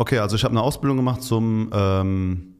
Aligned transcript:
Okay, 0.00 0.16
also 0.16 0.34
ich 0.34 0.44
habe 0.44 0.52
eine 0.52 0.62
Ausbildung 0.62 0.96
gemacht 0.96 1.22
zum 1.22 1.68
ähm, 1.74 2.54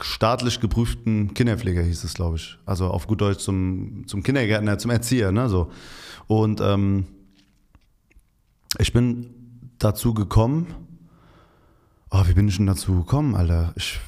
staatlich 0.00 0.60
geprüften 0.60 1.34
Kinderpfleger, 1.34 1.82
hieß 1.82 2.04
es, 2.04 2.14
glaube 2.14 2.36
ich. 2.36 2.58
Also 2.64 2.86
auf 2.86 3.08
gut 3.08 3.20
Deutsch 3.20 3.40
zum, 3.40 4.06
zum 4.06 4.22
Kindergärtner, 4.22 4.78
zum 4.78 4.92
Erzieher, 4.92 5.32
ne? 5.32 5.48
So. 5.48 5.72
Und 6.28 6.60
ähm, 6.60 7.06
ich 8.78 8.92
bin 8.92 9.34
dazu 9.80 10.14
gekommen. 10.14 10.68
Oh, 12.12 12.22
wie 12.28 12.34
bin 12.34 12.46
ich 12.46 12.56
denn 12.56 12.66
dazu 12.66 12.98
gekommen, 12.98 13.34
Alter? 13.34 13.72
Ich, 13.74 13.98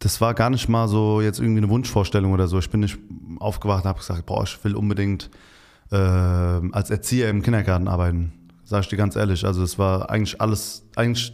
das 0.00 0.20
war 0.20 0.34
gar 0.34 0.50
nicht 0.50 0.68
mal 0.68 0.86
so 0.86 1.22
jetzt 1.22 1.40
irgendwie 1.40 1.62
eine 1.62 1.70
Wunschvorstellung 1.70 2.34
oder 2.34 2.46
so. 2.46 2.58
Ich 2.58 2.68
bin 2.68 2.80
nicht 2.80 2.98
aufgewacht 3.40 3.84
und 3.84 3.88
habe 3.88 4.00
gesagt, 4.00 4.26
boah, 4.26 4.42
ich 4.42 4.62
will 4.62 4.74
unbedingt 4.74 5.30
äh, 5.90 5.96
als 5.96 6.90
Erzieher 6.90 7.30
im 7.30 7.40
Kindergarten 7.40 7.88
arbeiten. 7.88 8.43
Sag 8.64 8.82
ich 8.82 8.88
dir 8.88 8.96
ganz 8.96 9.16
ehrlich. 9.16 9.44
Also 9.44 9.62
es 9.62 9.78
war 9.78 10.10
eigentlich 10.10 10.40
alles, 10.40 10.86
eigentlich 10.96 11.32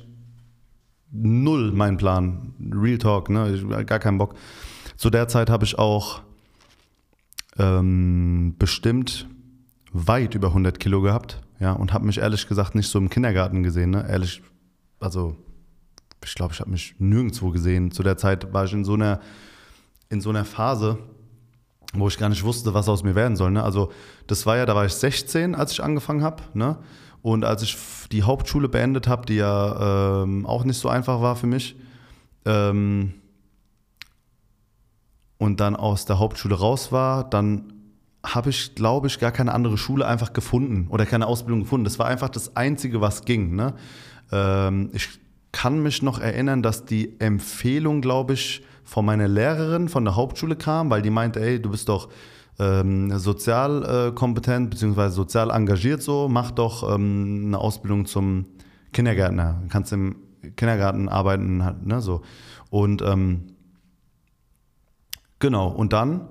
null 1.11 1.73
mein 1.73 1.97
Plan. 1.97 2.55
Real 2.73 2.98
Talk, 2.98 3.30
ne? 3.30 3.52
Ich, 3.55 3.87
gar 3.87 3.98
keinen 3.98 4.19
Bock. 4.19 4.34
Zu 4.97 5.11
der 5.11 5.29
Zeit 5.29 5.51
habe 5.51 5.65
ich 5.65 5.79
auch 5.79 6.23
ähm, 7.59 8.55
bestimmt 8.59 9.29
weit 9.93 10.35
über 10.35 10.48
100 10.48 10.79
Kilo 10.79 11.01
gehabt, 11.01 11.41
ja, 11.59 11.73
und 11.73 11.93
habe 11.93 12.07
mich 12.07 12.19
ehrlich 12.19 12.47
gesagt 12.47 12.74
nicht 12.74 12.88
so 12.88 12.98
im 12.98 13.11
Kindergarten 13.11 13.62
gesehen, 13.62 13.91
ne? 13.91 14.07
Ehrlich, 14.09 14.43
also 15.01 15.37
ich 16.24 16.35
glaube, 16.35 16.52
ich 16.52 16.60
habe 16.60 16.71
mich 16.71 16.95
nirgendwo 16.99 17.51
gesehen. 17.51 17.91
Zu 17.91 18.02
der 18.02 18.16
Zeit 18.16 18.52
war 18.52 18.65
ich 18.65 18.73
in 18.73 18.85
so 18.85 18.95
einer 18.95 19.21
in 20.10 20.21
so 20.21 20.29
einer 20.29 20.45
Phase, 20.45 20.99
wo 21.95 22.09
ich 22.09 22.19
gar 22.19 22.29
nicht 22.29 22.45
wusste, 22.45 22.74
was 22.74 22.88
aus 22.88 23.02
mir 23.02 23.15
werden 23.15 23.37
soll. 23.37 23.52
Ne? 23.52 23.62
Also 23.62 23.91
das 24.27 24.45
war 24.45 24.57
ja, 24.57 24.66
da 24.66 24.74
war 24.74 24.85
ich 24.85 24.93
16, 24.93 25.55
als 25.55 25.73
ich 25.73 25.82
angefangen 25.82 26.23
habe. 26.23 26.43
Ne? 26.52 26.76
Und 27.23 27.45
als 27.45 27.63
ich 27.63 27.76
die 28.13 28.23
Hauptschule 28.23 28.68
beendet 28.68 29.09
habe, 29.09 29.26
die 29.26 29.37
ja 29.37 30.23
ähm, 30.23 30.46
auch 30.46 30.65
nicht 30.65 30.79
so 30.79 30.88
einfach 30.88 31.21
war 31.21 31.37
für 31.37 31.46
mich, 31.46 31.76
ähm, 32.46 33.15
und 35.38 35.60
dann 35.60 35.74
aus 35.74 36.04
der 36.04 36.18
Hauptschule 36.18 36.54
raus 36.54 36.93
war, 36.93 37.29
dann 37.29 37.73
habe 38.24 38.51
ich, 38.51 38.74
glaube 38.74 39.07
ich, 39.07 39.18
gar 39.18 39.32
keine 39.32 39.52
andere 39.52 39.79
Schule 39.79 40.07
einfach 40.07 40.35
gefunden 40.35 40.87
oder 40.91 41.07
keine 41.07 41.26
Ausbildung 41.26 41.60
gefunden. 41.60 41.85
Das 41.85 41.98
war 41.98 42.07
einfach 42.07 42.29
das 42.29 42.57
Einzige, 42.57 43.01
was 43.01 43.24
ging. 43.24 43.57
Ne? 43.57 43.74
Ähm, 44.30 44.91
ich 44.93 45.09
kann 45.52 45.82
mich 45.82 46.02
noch 46.02 46.21
erinnern, 46.21 46.63
dass 46.63 46.85
die 46.85 47.18
Empfehlung, 47.21 48.02
glaube 48.02 48.35
ich, 48.35 48.63
von 48.85 49.07
meiner 49.07 49.29
Lehrerin 49.29 49.88
von 49.88 50.04
der 50.04 50.16
Hauptschule 50.16 50.57
kam, 50.57 50.91
weil 50.91 51.01
die 51.01 51.10
meinte, 51.10 51.41
ey, 51.41 51.60
du 51.60 51.71
bist 51.71 51.88
doch 51.88 52.10
ähm, 52.59 53.16
sozial 53.18 54.09
äh, 54.09 54.12
kompetent 54.12 54.70
bzw. 54.70 55.09
sozial 55.09 55.51
engagiert 55.51 56.02
so, 56.02 56.29
mach 56.29 56.51
doch 56.51 56.95
ähm, 56.95 57.45
eine 57.46 57.59
Ausbildung 57.59 58.07
zum 58.07 58.46
Kindergärtner. 58.92 59.60
Du 59.62 59.68
kannst 59.68 59.92
im 59.92 60.16
Kindergarten 60.57 61.09
arbeiten, 61.09 61.62
ne, 61.84 62.01
so. 62.01 62.23
Und 62.70 63.02
ähm, 63.02 63.54
genau, 65.38 65.69
und 65.69 65.92
dann 65.92 66.28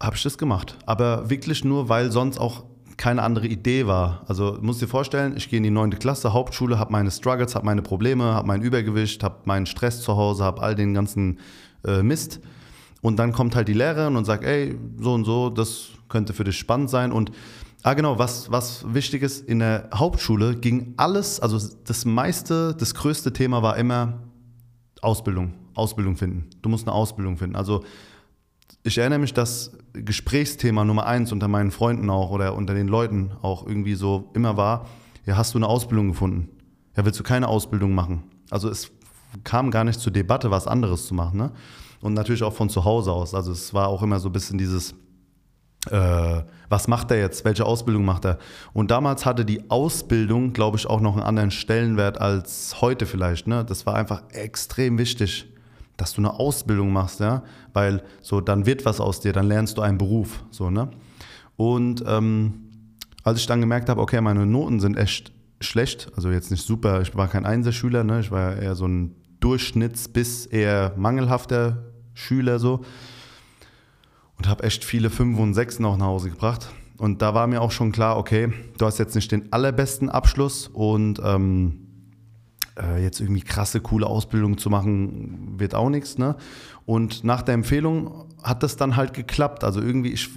habe 0.00 0.16
ich 0.16 0.22
das 0.22 0.38
gemacht. 0.38 0.78
Aber 0.86 1.30
wirklich 1.30 1.64
nur, 1.64 1.88
weil 1.88 2.12
sonst 2.12 2.38
auch 2.38 2.64
keine 2.96 3.22
andere 3.22 3.46
Idee 3.46 3.86
war. 3.86 4.22
Also 4.26 4.58
musst 4.60 4.82
dir 4.82 4.88
vorstellen, 4.88 5.34
ich 5.36 5.48
gehe 5.48 5.58
in 5.58 5.62
die 5.62 5.70
neunte 5.70 5.96
Klasse, 5.96 6.32
Hauptschule, 6.32 6.78
habe 6.78 6.92
meine 6.92 7.10
Struggles, 7.10 7.54
habe 7.54 7.64
meine 7.64 7.80
Probleme, 7.80 8.24
habe 8.24 8.46
mein 8.46 8.60
Übergewicht, 8.60 9.22
habe 9.22 9.36
meinen 9.44 9.66
Stress 9.66 10.02
zu 10.02 10.16
Hause, 10.16 10.44
habe 10.44 10.62
all 10.62 10.74
den 10.74 10.94
ganzen 10.94 11.38
äh, 11.84 12.02
Mist. 12.02 12.40
Und 13.00 13.18
dann 13.18 13.32
kommt 13.32 13.54
halt 13.54 13.68
die 13.68 13.74
Lehrerin 13.74 14.16
und 14.16 14.24
sagt, 14.24 14.44
ey, 14.44 14.76
so 14.98 15.14
und 15.14 15.24
so, 15.24 15.50
das 15.50 15.88
könnte 16.08 16.32
für 16.32 16.44
dich 16.44 16.58
spannend 16.58 16.90
sein. 16.90 17.12
Und 17.12 17.30
ah 17.82 17.94
genau, 17.94 18.18
was, 18.18 18.50
was 18.50 18.84
wichtig 18.92 19.22
ist, 19.22 19.48
in 19.48 19.60
der 19.60 19.88
Hauptschule 19.94 20.56
ging 20.56 20.94
alles, 20.96 21.40
also 21.40 21.58
das 21.84 22.04
meiste, 22.04 22.74
das 22.74 22.94
größte 22.94 23.32
Thema 23.32 23.62
war 23.62 23.76
immer 23.76 24.22
Ausbildung, 25.00 25.54
Ausbildung 25.74 26.16
finden. 26.16 26.50
Du 26.62 26.68
musst 26.68 26.86
eine 26.88 26.94
Ausbildung 26.94 27.36
finden. 27.36 27.56
Also 27.56 27.84
ich 28.82 28.98
erinnere 28.98 29.20
mich, 29.20 29.34
dass 29.34 29.72
Gesprächsthema 29.92 30.84
Nummer 30.84 31.06
eins 31.06 31.32
unter 31.32 31.48
meinen 31.48 31.70
Freunden 31.70 32.10
auch 32.10 32.30
oder 32.30 32.54
unter 32.54 32.74
den 32.74 32.88
Leuten 32.88 33.32
auch 33.42 33.66
irgendwie 33.66 33.94
so 33.94 34.30
immer 34.34 34.56
war, 34.56 34.86
ja, 35.24 35.36
hast 35.36 35.54
du 35.54 35.58
eine 35.58 35.66
Ausbildung 35.66 36.08
gefunden? 36.08 36.48
Ja, 36.96 37.04
willst 37.04 37.20
du 37.20 37.22
keine 37.22 37.48
Ausbildung 37.48 37.94
machen? 37.94 38.24
Also 38.50 38.68
es 38.68 38.90
kam 39.44 39.70
gar 39.70 39.84
nicht 39.84 40.00
zur 40.00 40.12
Debatte, 40.12 40.50
was 40.50 40.66
anderes 40.66 41.06
zu 41.06 41.14
machen. 41.14 41.38
Ne? 41.38 41.52
Und 42.00 42.14
natürlich 42.14 42.42
auch 42.42 42.52
von 42.52 42.68
zu 42.68 42.84
Hause 42.84 43.12
aus. 43.12 43.34
Also 43.34 43.52
es 43.52 43.74
war 43.74 43.88
auch 43.88 44.02
immer 44.02 44.20
so 44.20 44.28
ein 44.28 44.32
bisschen 44.32 44.58
dieses, 44.58 44.92
äh, 45.90 46.42
was 46.68 46.86
macht 46.88 47.10
er 47.10 47.18
jetzt? 47.18 47.44
Welche 47.44 47.64
Ausbildung 47.64 48.04
macht 48.04 48.24
er? 48.24 48.38
Und 48.72 48.90
damals 48.90 49.26
hatte 49.26 49.44
die 49.44 49.70
Ausbildung, 49.70 50.52
glaube 50.52 50.76
ich, 50.76 50.86
auch 50.86 51.00
noch 51.00 51.14
einen 51.14 51.24
anderen 51.24 51.50
Stellenwert 51.50 52.20
als 52.20 52.80
heute 52.80 53.06
vielleicht. 53.06 53.46
Ne? 53.46 53.64
Das 53.64 53.86
war 53.86 53.94
einfach 53.94 54.22
extrem 54.32 54.98
wichtig 54.98 55.48
dass 55.98 56.14
du 56.14 56.20
eine 56.22 56.38
Ausbildung 56.38 56.92
machst, 56.92 57.20
ja, 57.20 57.42
weil 57.74 58.02
so 58.22 58.40
dann 58.40 58.64
wird 58.64 58.86
was 58.86 59.00
aus 59.00 59.20
dir, 59.20 59.34
dann 59.34 59.46
lernst 59.46 59.76
du 59.76 59.82
einen 59.82 59.98
Beruf, 59.98 60.44
so 60.50 60.70
ne. 60.70 60.88
Und 61.56 62.04
ähm, 62.06 62.70
als 63.24 63.40
ich 63.40 63.46
dann 63.46 63.60
gemerkt 63.60 63.88
habe, 63.88 64.00
okay, 64.00 64.20
meine 64.20 64.46
Noten 64.46 64.80
sind 64.80 64.96
echt 64.96 65.32
schlecht, 65.60 66.10
also 66.14 66.30
jetzt 66.30 66.52
nicht 66.52 66.64
super, 66.64 67.02
ich 67.02 67.14
war 67.16 67.26
kein 67.26 67.44
Einserschüler, 67.44 68.04
ne, 68.04 68.20
ich 68.20 68.30
war 68.30 68.56
eher 68.56 68.76
so 68.76 68.86
ein 68.86 69.16
Durchschnitts- 69.40 70.10
bis 70.12 70.46
eher 70.46 70.94
mangelhafter 70.96 71.87
Schüler 72.18 72.58
so 72.58 72.84
und 74.36 74.48
habe 74.48 74.64
echt 74.64 74.84
viele 74.84 75.10
Fünf 75.10 75.38
und 75.38 75.54
Sechs 75.54 75.78
noch 75.78 75.96
nach 75.96 76.06
Hause 76.06 76.30
gebracht. 76.30 76.68
Und 76.96 77.22
da 77.22 77.34
war 77.34 77.46
mir 77.46 77.62
auch 77.62 77.70
schon 77.70 77.92
klar, 77.92 78.16
okay, 78.18 78.52
du 78.76 78.86
hast 78.86 78.98
jetzt 78.98 79.14
nicht 79.14 79.30
den 79.30 79.52
allerbesten 79.52 80.08
Abschluss 80.08 80.66
und 80.66 81.20
ähm, 81.24 81.86
äh, 82.76 83.02
jetzt 83.02 83.20
irgendwie 83.20 83.42
krasse, 83.42 83.80
coole 83.80 84.06
Ausbildung 84.06 84.58
zu 84.58 84.68
machen, 84.68 85.58
wird 85.58 85.74
auch 85.74 85.90
nichts. 85.90 86.18
Ne? 86.18 86.36
Und 86.86 87.22
nach 87.22 87.42
der 87.42 87.54
Empfehlung 87.54 88.26
hat 88.42 88.64
das 88.64 88.76
dann 88.76 88.96
halt 88.96 89.14
geklappt. 89.14 89.62
Also 89.62 89.80
irgendwie, 89.80 90.12
ich, 90.12 90.28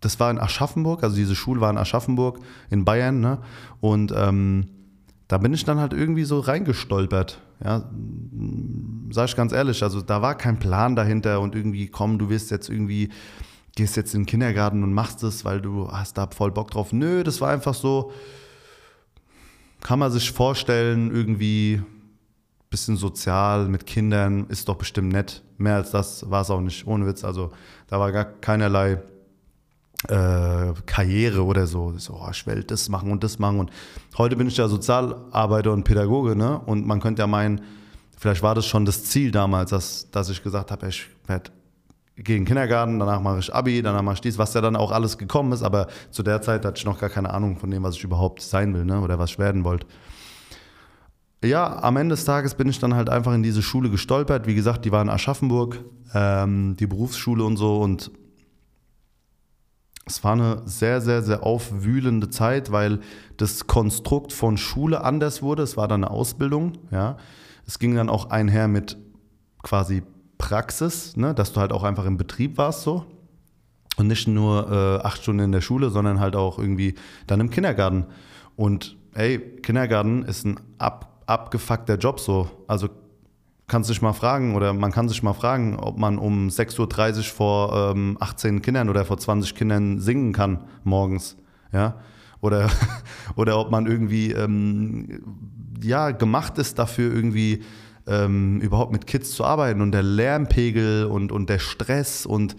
das 0.00 0.20
war 0.20 0.30
in 0.30 0.38
Aschaffenburg, 0.38 1.02
also 1.02 1.16
diese 1.16 1.34
Schule 1.34 1.62
war 1.62 1.70
in 1.70 1.78
Aschaffenburg 1.78 2.40
in 2.68 2.84
Bayern. 2.84 3.20
Ne? 3.20 3.38
Und 3.80 4.12
ähm, 4.14 4.68
da 5.28 5.38
bin 5.38 5.54
ich 5.54 5.64
dann 5.64 5.78
halt 5.78 5.94
irgendwie 5.94 6.24
so 6.24 6.40
reingestolpert. 6.40 7.40
Ja, 7.64 7.90
sag 9.10 9.28
ich 9.28 9.36
ganz 9.36 9.52
ehrlich, 9.52 9.82
also 9.82 10.00
da 10.00 10.22
war 10.22 10.36
kein 10.36 10.58
Plan 10.58 10.94
dahinter 10.94 11.40
und 11.40 11.54
irgendwie, 11.54 11.88
komm, 11.88 12.18
du 12.18 12.28
wirst 12.30 12.50
jetzt 12.50 12.68
irgendwie, 12.68 13.08
gehst 13.74 13.96
jetzt 13.96 14.14
in 14.14 14.22
den 14.22 14.26
Kindergarten 14.26 14.82
und 14.84 14.92
machst 14.92 15.22
es, 15.24 15.44
weil 15.44 15.60
du 15.60 15.90
hast 15.90 16.18
da 16.18 16.28
voll 16.28 16.52
Bock 16.52 16.70
drauf. 16.70 16.92
Nö, 16.92 17.24
das 17.24 17.40
war 17.40 17.50
einfach 17.50 17.74
so, 17.74 18.12
kann 19.80 19.98
man 19.98 20.12
sich 20.12 20.30
vorstellen, 20.30 21.10
irgendwie 21.12 21.82
bisschen 22.70 22.96
sozial 22.96 23.66
mit 23.68 23.86
Kindern, 23.86 24.46
ist 24.48 24.68
doch 24.68 24.76
bestimmt 24.76 25.12
nett. 25.12 25.42
Mehr 25.56 25.76
als 25.76 25.90
das 25.90 26.30
war 26.30 26.42
es 26.42 26.50
auch 26.50 26.60
nicht, 26.60 26.86
ohne 26.86 27.06
Witz. 27.06 27.24
Also 27.24 27.50
da 27.86 27.98
war 27.98 28.12
gar 28.12 28.24
keinerlei 28.24 29.02
äh, 30.06 30.72
Karriere 30.86 31.44
oder 31.44 31.66
so. 31.66 31.94
so 31.96 32.20
oh, 32.22 32.28
ich 32.30 32.46
will 32.46 32.62
das 32.62 32.88
machen 32.88 33.10
und 33.10 33.24
das 33.24 33.38
machen. 33.38 33.58
Und 33.58 33.70
heute 34.16 34.36
bin 34.36 34.46
ich 34.46 34.56
ja 34.56 34.68
Sozialarbeiter 34.68 35.72
und 35.72 35.84
Pädagoge, 35.84 36.36
ne? 36.36 36.60
Und 36.60 36.86
man 36.86 37.00
könnte 37.00 37.22
ja 37.22 37.26
meinen, 37.26 37.62
vielleicht 38.16 38.42
war 38.42 38.54
das 38.54 38.66
schon 38.66 38.84
das 38.84 39.04
Ziel 39.04 39.30
damals, 39.30 39.70
dass, 39.70 40.10
dass 40.10 40.30
ich 40.30 40.42
gesagt 40.42 40.70
habe, 40.70 40.88
ich 40.88 41.06
werde 41.26 41.50
den 42.16 42.44
Kindergarten, 42.44 42.98
danach 42.98 43.20
mache 43.20 43.38
ich 43.38 43.54
Abi, 43.54 43.80
danach 43.80 44.02
mache 44.02 44.14
ich 44.14 44.20
dies, 44.20 44.38
was 44.38 44.54
ja 44.54 44.60
dann 44.60 44.76
auch 44.76 44.90
alles 44.90 45.18
gekommen 45.18 45.52
ist, 45.52 45.62
aber 45.62 45.86
zu 46.10 46.22
der 46.22 46.42
Zeit 46.42 46.64
hatte 46.64 46.78
ich 46.78 46.84
noch 46.84 46.98
gar 46.98 47.10
keine 47.10 47.32
Ahnung 47.32 47.58
von 47.58 47.70
dem, 47.70 47.84
was 47.84 47.94
ich 47.94 48.02
überhaupt 48.02 48.42
sein 48.42 48.74
will 48.74 48.84
ne? 48.84 49.00
oder 49.00 49.18
was 49.20 49.30
ich 49.30 49.38
werden 49.38 49.62
wollte. 49.62 49.86
Ja, 51.44 51.80
am 51.82 51.96
Ende 51.96 52.16
des 52.16 52.24
Tages 52.24 52.56
bin 52.56 52.68
ich 52.68 52.80
dann 52.80 52.94
halt 52.94 53.08
einfach 53.08 53.32
in 53.32 53.44
diese 53.44 53.62
Schule 53.62 53.90
gestolpert. 53.90 54.48
Wie 54.48 54.56
gesagt, 54.56 54.84
die 54.84 54.90
war 54.90 55.02
in 55.02 55.08
Aschaffenburg, 55.08 55.78
ähm, 56.12 56.76
die 56.76 56.88
Berufsschule 56.88 57.44
und 57.44 57.56
so 57.56 57.78
und 57.78 58.10
es 60.08 60.24
war 60.24 60.32
eine 60.32 60.62
sehr, 60.64 61.00
sehr, 61.00 61.22
sehr 61.22 61.42
aufwühlende 61.44 62.30
Zeit, 62.30 62.72
weil 62.72 63.00
das 63.36 63.66
Konstrukt 63.66 64.32
von 64.32 64.56
Schule 64.56 65.04
anders 65.04 65.42
wurde. 65.42 65.62
Es 65.62 65.76
war 65.76 65.86
dann 65.86 66.04
eine 66.04 66.10
Ausbildung, 66.10 66.78
ja. 66.90 67.16
Es 67.66 67.78
ging 67.78 67.94
dann 67.94 68.08
auch 68.08 68.30
einher 68.30 68.66
mit 68.66 68.96
quasi 69.62 70.02
Praxis, 70.38 71.16
ne, 71.16 71.34
dass 71.34 71.52
du 71.52 71.60
halt 71.60 71.72
auch 71.72 71.84
einfach 71.84 72.06
im 72.06 72.16
Betrieb 72.16 72.56
warst 72.56 72.82
so. 72.82 73.04
Und 73.98 74.06
nicht 74.06 74.26
nur 74.28 74.70
äh, 74.70 75.06
acht 75.06 75.22
Stunden 75.22 75.42
in 75.42 75.52
der 75.52 75.60
Schule, 75.60 75.90
sondern 75.90 76.20
halt 76.20 76.36
auch 76.36 76.58
irgendwie 76.58 76.94
dann 77.26 77.40
im 77.40 77.50
Kindergarten. 77.50 78.06
Und 78.56 78.96
ey, 79.14 79.38
Kindergarten 79.38 80.22
ist 80.22 80.46
ein 80.46 80.58
ab, 80.78 81.22
abgefuckter 81.26 81.96
Job 81.98 82.20
so. 82.20 82.48
Also 82.68 82.88
kannst 83.68 83.90
dich 83.90 84.02
mal 84.02 84.14
fragen 84.14 84.56
oder 84.56 84.72
man 84.72 84.90
kann 84.90 85.08
sich 85.08 85.22
mal 85.22 85.34
fragen, 85.34 85.76
ob 85.76 85.98
man 85.98 86.18
um 86.18 86.48
6.30 86.48 87.18
Uhr 87.18 87.24
vor 87.24 87.92
ähm, 87.94 88.16
18 88.18 88.62
Kindern 88.62 88.88
oder 88.88 89.04
vor 89.04 89.18
20 89.18 89.54
Kindern 89.54 90.00
singen 90.00 90.32
kann 90.32 90.64
morgens. 90.84 91.36
Ja. 91.72 92.00
Oder, 92.40 92.70
oder 93.36 93.58
ob 93.58 93.70
man 93.70 93.86
irgendwie 93.86 94.32
ähm, 94.32 95.22
ja, 95.82 96.10
gemacht 96.10 96.58
ist 96.58 96.78
dafür 96.78 97.14
irgendwie 97.14 97.62
ähm, 98.06 98.60
überhaupt 98.60 98.90
mit 98.90 99.06
Kids 99.06 99.32
zu 99.32 99.44
arbeiten 99.44 99.82
und 99.82 99.92
der 99.92 100.02
Lärmpegel 100.02 101.04
und, 101.04 101.30
und 101.30 101.50
der 101.50 101.58
Stress 101.58 102.24
und 102.24 102.56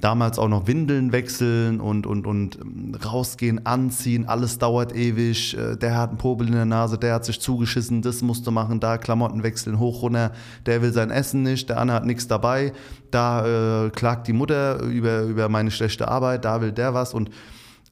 damals 0.00 0.38
auch 0.38 0.48
noch 0.48 0.66
Windeln 0.66 1.12
wechseln 1.12 1.80
und, 1.80 2.06
und, 2.06 2.26
und 2.26 2.58
ähm, 2.60 2.94
rausgehen, 2.94 3.66
anziehen, 3.66 4.26
alles 4.26 4.58
dauert 4.58 4.94
ewig. 4.94 5.56
Äh, 5.56 5.76
der 5.76 5.96
hat 5.96 6.10
einen 6.10 6.18
Popel 6.18 6.46
in 6.46 6.54
der 6.54 6.64
Nase, 6.64 6.98
der 6.98 7.14
hat 7.14 7.24
sich 7.24 7.40
zugeschissen, 7.40 8.02
das 8.02 8.22
musste 8.22 8.50
machen, 8.50 8.80
da 8.80 8.98
Klamotten 8.98 9.42
wechseln, 9.42 9.78
hoch, 9.78 10.02
runter, 10.02 10.32
der 10.66 10.82
will 10.82 10.92
sein 10.92 11.10
Essen 11.10 11.42
nicht, 11.42 11.68
der 11.68 11.78
andere 11.78 11.96
hat 11.96 12.06
nichts 12.06 12.26
dabei, 12.26 12.72
da 13.10 13.86
äh, 13.86 13.90
klagt 13.90 14.26
die 14.28 14.32
Mutter 14.32 14.82
über, 14.82 15.22
über 15.22 15.48
meine 15.48 15.70
schlechte 15.70 16.08
Arbeit, 16.08 16.44
da 16.44 16.60
will 16.60 16.72
der 16.72 16.94
was. 16.94 17.14
Und 17.14 17.30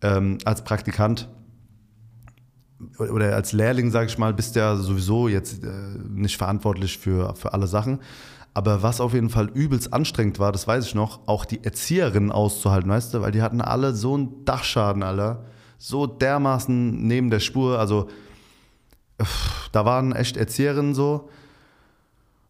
ähm, 0.02 0.38
als 0.44 0.62
Praktikant 0.62 1.28
oder 2.98 3.34
als 3.34 3.52
Lehrling, 3.52 3.90
sage 3.90 4.06
ich 4.06 4.18
mal, 4.18 4.32
bist 4.32 4.54
du 4.54 4.60
ja 4.60 4.76
sowieso 4.76 5.28
jetzt 5.28 5.64
äh, 5.64 5.68
nicht 6.08 6.36
verantwortlich 6.36 6.96
für, 6.98 7.34
für 7.34 7.52
alle 7.52 7.66
Sachen. 7.66 7.98
Aber 8.58 8.82
was 8.82 9.00
auf 9.00 9.14
jeden 9.14 9.30
Fall 9.30 9.48
übelst 9.54 9.92
anstrengend 9.94 10.40
war, 10.40 10.50
das 10.50 10.66
weiß 10.66 10.84
ich 10.84 10.96
noch, 10.96 11.20
auch 11.28 11.44
die 11.44 11.62
Erzieherinnen 11.62 12.32
auszuhalten, 12.32 12.90
weißt 12.90 13.14
du, 13.14 13.20
weil 13.20 13.30
die 13.30 13.40
hatten 13.40 13.60
alle 13.60 13.94
so 13.94 14.14
einen 14.14 14.44
Dachschaden, 14.44 15.04
Alter. 15.04 15.44
So 15.78 16.08
dermaßen 16.08 17.06
neben 17.06 17.30
der 17.30 17.38
Spur. 17.38 17.78
Also, 17.78 18.08
da 19.70 19.84
waren 19.84 20.12
echt 20.12 20.36
Erzieherinnen 20.36 20.92
so. 20.92 21.28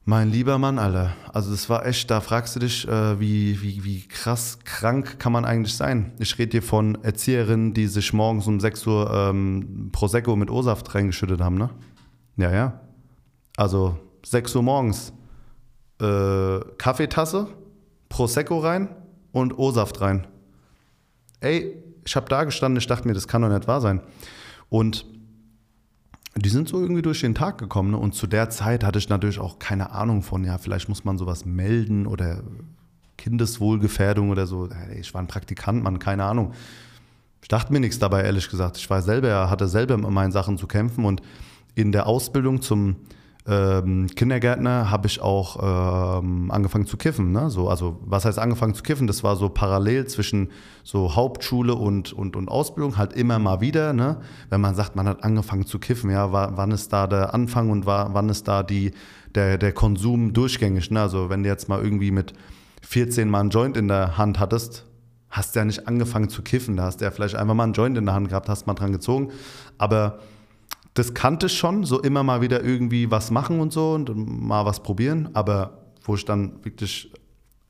Mein 0.06 0.30
lieber 0.30 0.56
Mann, 0.56 0.78
Alter. 0.78 1.12
Also, 1.34 1.50
das 1.50 1.68
war 1.68 1.84
echt, 1.84 2.10
da 2.10 2.22
fragst 2.22 2.56
du 2.56 2.60
dich, 2.60 2.88
äh, 2.88 3.20
wie, 3.20 3.60
wie, 3.60 3.84
wie 3.84 4.08
krass 4.08 4.60
krank 4.64 5.18
kann 5.18 5.32
man 5.32 5.44
eigentlich 5.44 5.76
sein? 5.76 6.12
Ich 6.18 6.38
rede 6.38 6.52
hier 6.52 6.62
von 6.62 7.04
Erzieherinnen, 7.04 7.74
die 7.74 7.86
sich 7.86 8.14
morgens 8.14 8.46
um 8.46 8.60
6 8.60 8.86
Uhr 8.86 9.10
ähm, 9.12 9.90
Prosecco 9.92 10.36
mit 10.36 10.50
O-Saft 10.50 10.94
reingeschüttet 10.94 11.42
haben, 11.42 11.58
ne? 11.58 11.68
Ja, 12.38 12.50
ja. 12.50 12.80
Also, 13.58 13.98
6 14.24 14.56
Uhr 14.56 14.62
morgens 14.62 15.12
äh, 16.00 16.60
Kaffeetasse, 16.78 17.48
Prosecco 18.08 18.58
rein 18.58 18.88
und 19.32 19.58
O-Saft 19.58 20.00
rein. 20.00 20.26
Ey, 21.40 21.82
ich 22.04 22.16
habe 22.16 22.28
da 22.28 22.44
gestanden, 22.44 22.78
ich 22.78 22.86
dachte 22.86 23.06
mir, 23.06 23.14
das 23.14 23.28
kann 23.28 23.42
doch 23.42 23.48
nicht 23.48 23.68
wahr 23.68 23.80
sein. 23.80 24.00
Und 24.68 25.06
die 26.36 26.48
sind 26.48 26.68
so 26.68 26.80
irgendwie 26.80 27.02
durch 27.02 27.20
den 27.20 27.34
Tag 27.34 27.58
gekommen. 27.58 27.90
Ne? 27.92 27.98
Und 27.98 28.14
zu 28.14 28.26
der 28.26 28.50
Zeit 28.50 28.84
hatte 28.84 28.98
ich 28.98 29.08
natürlich 29.08 29.38
auch 29.38 29.58
keine 29.58 29.90
Ahnung 29.90 30.22
von, 30.22 30.44
ja, 30.44 30.58
vielleicht 30.58 30.88
muss 30.88 31.04
man 31.04 31.18
sowas 31.18 31.44
melden 31.44 32.06
oder 32.06 32.42
Kindeswohlgefährdung 33.16 34.30
oder 34.30 34.46
so. 34.46 34.68
Ich 34.98 35.12
war 35.14 35.20
ein 35.20 35.26
Praktikant, 35.26 35.82
Mann, 35.82 35.98
keine 35.98 36.24
Ahnung. 36.24 36.52
Ich 37.42 37.48
dachte 37.48 37.72
mir 37.72 37.80
nichts 37.80 37.98
dabei, 37.98 38.22
ehrlich 38.22 38.48
gesagt. 38.48 38.76
Ich 38.76 38.88
war 38.88 39.02
selber, 39.02 39.50
hatte 39.50 39.68
selber 39.68 39.96
mit 39.96 40.10
meinen 40.10 40.32
Sachen 40.32 40.58
zu 40.58 40.66
kämpfen 40.66 41.04
und 41.04 41.22
in 41.74 41.92
der 41.92 42.06
Ausbildung 42.06 42.62
zum 42.62 42.96
ähm, 43.48 44.08
Kindergärtner 44.14 44.90
habe 44.90 45.06
ich 45.06 45.22
auch 45.22 46.20
ähm, 46.20 46.50
angefangen 46.50 46.86
zu 46.86 46.98
kiffen. 46.98 47.32
Ne? 47.32 47.48
So, 47.48 47.70
also 47.70 47.98
was 48.04 48.26
heißt 48.26 48.38
angefangen 48.38 48.74
zu 48.74 48.82
kiffen? 48.82 49.06
Das 49.06 49.24
war 49.24 49.36
so 49.36 49.48
parallel 49.48 50.06
zwischen 50.06 50.50
so 50.84 51.16
Hauptschule 51.16 51.74
und, 51.74 52.12
und, 52.12 52.36
und 52.36 52.48
Ausbildung, 52.48 52.98
halt 52.98 53.14
immer 53.14 53.38
mal 53.38 53.62
wieder. 53.62 53.94
Ne? 53.94 54.18
Wenn 54.50 54.60
man 54.60 54.74
sagt, 54.74 54.96
man 54.96 55.08
hat 55.08 55.24
angefangen 55.24 55.64
zu 55.64 55.78
kiffen, 55.78 56.10
ja, 56.10 56.30
wann 56.30 56.70
ist 56.70 56.92
da 56.92 57.06
der 57.06 57.32
Anfang 57.32 57.70
und 57.70 57.86
wann 57.86 58.28
ist 58.28 58.46
da 58.46 58.62
die, 58.62 58.92
der, 59.34 59.56
der 59.56 59.72
Konsum 59.72 60.34
durchgängig? 60.34 60.90
Ne? 60.90 61.00
Also 61.00 61.30
wenn 61.30 61.42
du 61.42 61.48
jetzt 61.48 61.70
mal 61.70 61.82
irgendwie 61.82 62.10
mit 62.10 62.34
14 62.82 63.30
mal 63.30 63.40
einen 63.40 63.50
Joint 63.50 63.78
in 63.78 63.88
der 63.88 64.18
Hand 64.18 64.38
hattest, 64.38 64.84
hast 65.30 65.54
du 65.54 65.60
ja 65.60 65.64
nicht 65.64 65.88
angefangen 65.88 66.28
zu 66.28 66.42
kiffen. 66.42 66.76
Da 66.76 66.84
hast 66.84 67.00
du 67.00 67.06
ja 67.06 67.10
vielleicht 67.10 67.34
einfach 67.34 67.54
mal 67.54 67.64
einen 67.64 67.72
Joint 67.72 67.96
in 67.96 68.04
der 68.04 68.14
Hand 68.14 68.28
gehabt, 68.28 68.48
hast 68.48 68.66
mal 68.66 68.74
dran 68.74 68.92
gezogen. 68.92 69.30
Aber 69.78 70.18
das 70.98 71.14
kannte 71.14 71.46
ich 71.46 71.56
schon, 71.56 71.84
so 71.84 72.00
immer 72.00 72.24
mal 72.24 72.40
wieder 72.40 72.64
irgendwie 72.64 73.10
was 73.10 73.30
machen 73.30 73.60
und 73.60 73.72
so 73.72 73.92
und 73.92 74.14
mal 74.16 74.66
was 74.66 74.82
probieren. 74.82 75.30
Aber 75.34 75.84
wo 76.02 76.16
ich 76.16 76.24
dann 76.24 76.64
wirklich 76.64 77.12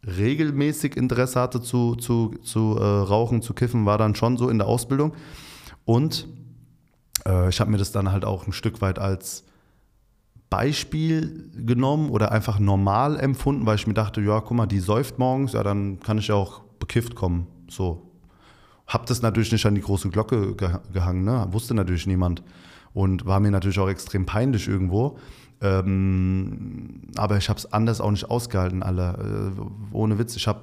regelmäßig 0.06 0.96
Interesse 0.96 1.40
hatte 1.40 1.60
zu, 1.60 1.94
zu, 1.96 2.36
zu 2.42 2.76
äh, 2.78 2.82
rauchen, 2.82 3.42
zu 3.42 3.52
kiffen, 3.52 3.84
war 3.84 3.98
dann 3.98 4.14
schon 4.14 4.38
so 4.38 4.48
in 4.48 4.58
der 4.58 4.66
Ausbildung. 4.66 5.12
Und 5.84 6.26
äh, 7.26 7.50
ich 7.50 7.60
habe 7.60 7.70
mir 7.70 7.76
das 7.76 7.92
dann 7.92 8.10
halt 8.10 8.25
auch 8.25 8.46
ein 8.46 8.52
Stück 8.52 8.80
weit 8.80 8.98
als 8.98 9.44
Beispiel 10.48 11.50
genommen 11.54 12.08
oder 12.08 12.32
einfach 12.32 12.58
normal 12.58 13.20
empfunden, 13.20 13.66
weil 13.66 13.76
ich 13.76 13.86
mir 13.86 13.94
dachte, 13.94 14.22
ja, 14.22 14.40
guck 14.40 14.56
mal, 14.56 14.66
die 14.66 14.80
säuft 14.80 15.19
morgens, 15.19 15.52
ja, 15.52 15.62
dann 15.62 16.00
kann 16.00 16.16
ich 16.16 16.28
ja 16.28 16.34
auch 16.36 16.60
bekifft 16.78 17.14
kommen. 17.14 17.46
So. 17.69 18.10
Hab 18.86 19.04
das 19.04 19.20
natürlich 19.20 19.52
nicht 19.52 19.66
an 19.66 19.75
die 19.75 19.82
große 19.82 20.08
Glocke 20.08 20.54
gehangen, 20.54 21.25
ne? 21.25 21.46
Wusste 21.50 21.75
natürlich 21.75 22.06
niemand 22.06 22.42
und 22.99 23.27
war 23.27 23.39
mir 23.39 23.53
natürlich 23.53 23.79
auch 23.79 23.89
extrem 23.89 24.27
peinlich 24.27 24.67
irgendwo. 24.67 25.19
Ähm, 25.61 27.03
aber 27.17 27.37
ich 27.37 27.49
habe 27.49 27.56
es 27.56 27.73
anders 27.73 28.00
auch 28.00 28.11
nicht 28.11 28.29
ausgehalten, 28.29 28.83
alle. 28.83 29.55
Äh, 29.56 29.95
ohne 29.95 30.19
Witz, 30.19 30.35
ich 30.35 30.49
habe 30.49 30.62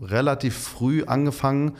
relativ 0.00 0.56
früh 0.56 1.04
angefangen, 1.04 1.76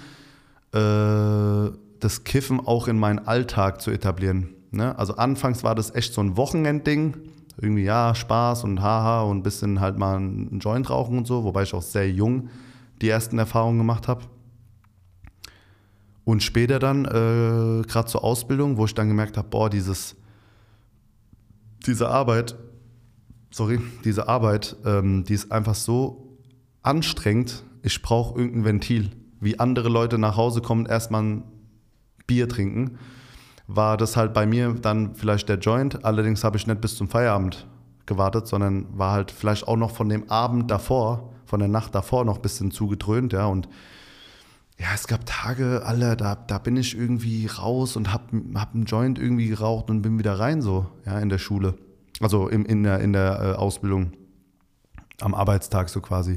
äh, 0.72 1.72
das 1.98 2.22
Kiffen 2.22 2.64
auch 2.64 2.86
in 2.86 2.96
meinen 2.96 3.26
Alltag 3.26 3.80
zu 3.80 3.90
etablieren. 3.90 4.50
Ne? 4.70 4.96
Also 4.96 5.16
anfangs 5.16 5.64
war 5.64 5.74
das 5.74 5.92
echt 5.92 6.14
so 6.14 6.20
ein 6.20 6.36
Wochenendding. 6.36 7.16
Irgendwie 7.60 7.82
ja, 7.82 8.14
Spaß 8.14 8.62
und 8.62 8.80
haha 8.80 9.22
und 9.22 9.38
ein 9.38 9.42
bisschen 9.42 9.80
halt 9.80 9.98
mal 9.98 10.14
einen 10.14 10.60
Joint 10.60 10.90
rauchen 10.90 11.18
und 11.18 11.26
so, 11.26 11.42
wobei 11.42 11.64
ich 11.64 11.74
auch 11.74 11.82
sehr 11.82 12.08
jung 12.08 12.50
die 13.02 13.08
ersten 13.08 13.36
Erfahrungen 13.36 13.78
gemacht 13.78 14.06
habe. 14.06 14.20
Und 16.28 16.42
später 16.42 16.78
dann, 16.78 17.06
äh, 17.06 17.86
gerade 17.88 18.04
zur 18.06 18.22
Ausbildung, 18.22 18.76
wo 18.76 18.84
ich 18.84 18.92
dann 18.92 19.08
gemerkt 19.08 19.38
habe, 19.38 19.48
boah, 19.48 19.70
dieses, 19.70 20.14
diese 21.86 22.10
Arbeit, 22.10 22.54
sorry, 23.50 23.80
diese 24.04 24.28
Arbeit, 24.28 24.76
ähm, 24.84 25.24
die 25.24 25.32
ist 25.32 25.50
einfach 25.50 25.74
so 25.74 26.36
anstrengend, 26.82 27.64
ich 27.82 28.02
brauche 28.02 28.38
irgendein 28.38 28.64
Ventil. 28.66 29.10
Wie 29.40 29.58
andere 29.58 29.88
Leute 29.88 30.18
nach 30.18 30.36
Hause 30.36 30.60
kommen, 30.60 30.84
erstmal 30.84 31.22
ein 31.22 31.44
Bier 32.26 32.46
trinken, 32.46 32.98
war 33.66 33.96
das 33.96 34.18
halt 34.18 34.34
bei 34.34 34.44
mir 34.44 34.74
dann 34.74 35.14
vielleicht 35.14 35.48
der 35.48 35.56
Joint. 35.56 36.04
Allerdings 36.04 36.44
habe 36.44 36.58
ich 36.58 36.66
nicht 36.66 36.82
bis 36.82 36.94
zum 36.94 37.08
Feierabend 37.08 37.66
gewartet, 38.04 38.48
sondern 38.48 38.84
war 38.98 39.12
halt 39.12 39.30
vielleicht 39.30 39.66
auch 39.66 39.76
noch 39.76 39.92
von 39.92 40.10
dem 40.10 40.28
Abend 40.28 40.70
davor, 40.70 41.32
von 41.46 41.60
der 41.60 41.70
Nacht 41.70 41.94
davor 41.94 42.26
noch 42.26 42.36
ein 42.36 42.42
bisschen 42.42 42.70
zugedröhnt, 42.70 43.32
ja, 43.32 43.46
und 43.46 43.66
ja, 44.80 44.88
es 44.94 45.08
gab 45.08 45.26
Tage, 45.26 45.82
alle, 45.84 46.16
da, 46.16 46.36
da 46.36 46.58
bin 46.58 46.76
ich 46.76 46.96
irgendwie 46.96 47.46
raus 47.46 47.96
und 47.96 48.12
hab, 48.12 48.30
hab 48.54 48.74
einen 48.74 48.84
Joint 48.84 49.18
irgendwie 49.18 49.48
geraucht 49.48 49.90
und 49.90 50.02
bin 50.02 50.18
wieder 50.18 50.38
rein, 50.38 50.62
so, 50.62 50.86
ja, 51.04 51.18
in 51.18 51.28
der 51.28 51.38
Schule. 51.38 51.74
Also 52.20 52.48
im, 52.48 52.64
in 52.64 52.84
der, 52.84 53.00
in 53.00 53.12
der 53.12 53.40
äh, 53.40 53.56
Ausbildung, 53.56 54.12
am 55.20 55.34
Arbeitstag 55.34 55.88
so 55.88 56.00
quasi. 56.00 56.36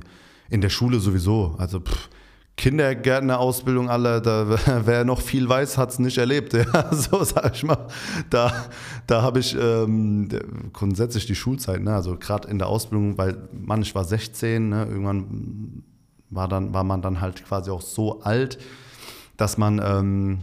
In 0.49 0.61
der 0.61 0.69
Schule 0.69 0.99
sowieso. 0.99 1.55
Also 1.59 1.79
pff, 1.79 2.09
Kindergärtner-Ausbildung, 2.57 3.89
alle, 3.89 4.21
da, 4.21 4.57
wer 4.85 5.05
noch 5.05 5.21
viel 5.21 5.47
weiß, 5.47 5.77
hat 5.77 5.91
es 5.91 5.99
nicht 5.99 6.17
erlebt. 6.17 6.53
Ja, 6.73 6.93
so 6.93 7.23
sag 7.23 7.55
ich 7.55 7.63
mal. 7.63 7.87
Da, 8.29 8.53
da 9.07 9.21
habe 9.21 9.39
ich 9.39 9.55
ähm, 9.59 10.29
grundsätzlich 10.73 11.25
die 11.25 11.35
Schulzeit, 11.35 11.81
ne? 11.81 11.93
also 11.93 12.17
gerade 12.17 12.47
in 12.49 12.57
der 12.57 12.67
Ausbildung, 12.67 13.17
weil 13.17 13.49
man, 13.51 13.81
ich 13.81 13.93
war 13.95 14.03
16, 14.03 14.69
ne? 14.69 14.85
irgendwann 14.85 15.83
war, 16.31 16.47
dann, 16.47 16.73
war 16.73 16.83
man 16.83 17.01
dann 17.01 17.21
halt 17.21 17.45
quasi 17.45 17.69
auch 17.69 17.81
so 17.81 18.21
alt, 18.21 18.57
dass 19.37 19.57
man 19.57 19.79
ähm, 19.83 20.39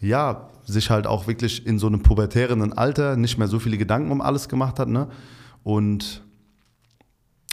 ja, 0.00 0.48
sich 0.64 0.90
halt 0.90 1.06
auch 1.06 1.26
wirklich 1.26 1.66
in 1.66 1.78
so 1.78 1.86
einem 1.86 2.02
pubertären 2.02 2.72
Alter 2.72 3.16
nicht 3.16 3.38
mehr 3.38 3.48
so 3.48 3.58
viele 3.58 3.78
Gedanken 3.78 4.12
um 4.12 4.20
alles 4.20 4.48
gemacht 4.48 4.78
hat. 4.78 4.88
Ne? 4.88 5.08
Und 5.64 6.22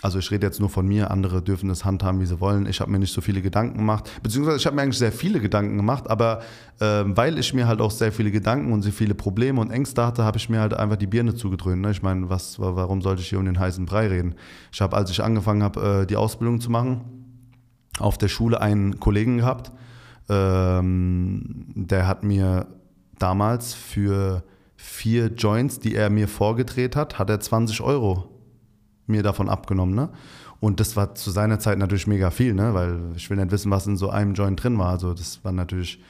also 0.02 0.20
ich 0.20 0.30
rede 0.30 0.46
jetzt 0.46 0.60
nur 0.60 0.70
von 0.70 0.86
mir, 0.88 1.10
andere 1.10 1.42
dürfen 1.42 1.70
es 1.72 1.84
handhaben, 1.84 2.20
wie 2.20 2.28
sie 2.28 2.40
wollen. 2.40 2.68
Ich 2.68 2.80
habe 2.80 2.92
mir 2.92 3.00
nicht 3.00 3.14
so 3.14 3.22
viele 3.22 3.42
Gedanken 3.42 3.78
gemacht, 3.80 4.12
beziehungsweise 4.22 4.58
ich 4.58 4.66
habe 4.68 4.76
mir 4.76 4.84
eigentlich 4.84 5.00
sehr 5.00 5.12
viele 5.12 5.40
Gedanken 5.40 5.78
gemacht, 5.78 6.10
aber 6.10 6.42
äh, 6.80 7.04
weil 7.06 7.40
ich 7.40 7.56
mir 7.56 7.68
halt 7.68 7.82
auch 7.82 7.90
sehr 7.90 8.12
viele 8.12 8.30
Gedanken 8.30 8.72
und 8.72 8.84
sehr 8.84 8.92
viele 8.92 9.16
Probleme 9.16 9.60
und 9.60 9.72
Ängste 9.72 10.06
hatte, 10.06 10.24
habe 10.24 10.38
ich 10.38 10.48
mir 10.48 10.60
halt 10.60 10.76
einfach 10.76 10.98
die 10.98 11.08
Birne 11.08 11.34
zugedröhnt. 11.34 11.82
Ne? 11.82 11.90
Ich 11.90 12.04
meine, 12.04 12.30
was, 12.30 12.60
warum 12.60 13.02
sollte 13.02 13.24
ich 13.24 13.30
hier 13.30 13.40
um 13.40 13.46
den 13.46 13.60
heißen 13.60 13.86
Brei 13.86 14.08
reden? 14.08 14.36
Ich 14.72 14.80
habe, 14.82 14.96
als 14.96 15.10
ich 15.10 15.24
angefangen 15.24 15.64
habe, 15.64 16.02
äh, 16.02 16.06
die 16.06 16.18
Ausbildung 16.18 16.62
zu 16.62 16.70
machen, 16.70 17.25
auf 18.00 18.18
der 18.18 18.28
Schule 18.28 18.62
einen 18.62 19.00
Kollegen 19.00 19.38
gehabt, 19.38 19.72
ähm, 20.30 21.66
der 21.76 22.08
hat 22.08 22.24
mir 22.24 22.68
damals 23.20 23.74
für 23.74 24.44
vier 24.76 25.28
Joints, 25.28 25.80
die 25.80 25.96
er 25.96 26.10
mir 26.10 26.28
vorgedreht 26.28 26.96
hat, 26.96 27.20
hat 27.20 27.30
er 27.30 27.40
20 27.40 27.82
Euro 27.82 28.30
mir 29.08 29.24
davon 29.24 29.50
abgenommen. 29.50 29.96
Ne? 29.96 30.10
Und 30.60 30.80
das 30.80 30.96
war 30.96 31.16
zu 31.16 31.32
seiner 31.32 31.60
Zeit 31.60 31.78
natürlich 31.78 32.08
mega 32.08 32.32
viel, 32.32 32.54
ne? 32.54 32.74
weil 32.74 33.00
ich 33.16 33.30
will 33.30 33.38
nicht 33.38 33.52
wissen, 33.52 33.72
was 33.72 33.88
in 33.88 33.98
so 33.98 34.10
einem 34.10 34.34
Joint 34.34 34.62
drin 34.62 34.78
war. 34.78 34.90
Also 34.90 35.14
das 35.14 35.44
war 35.44 35.52
natürlich, 35.52 36.02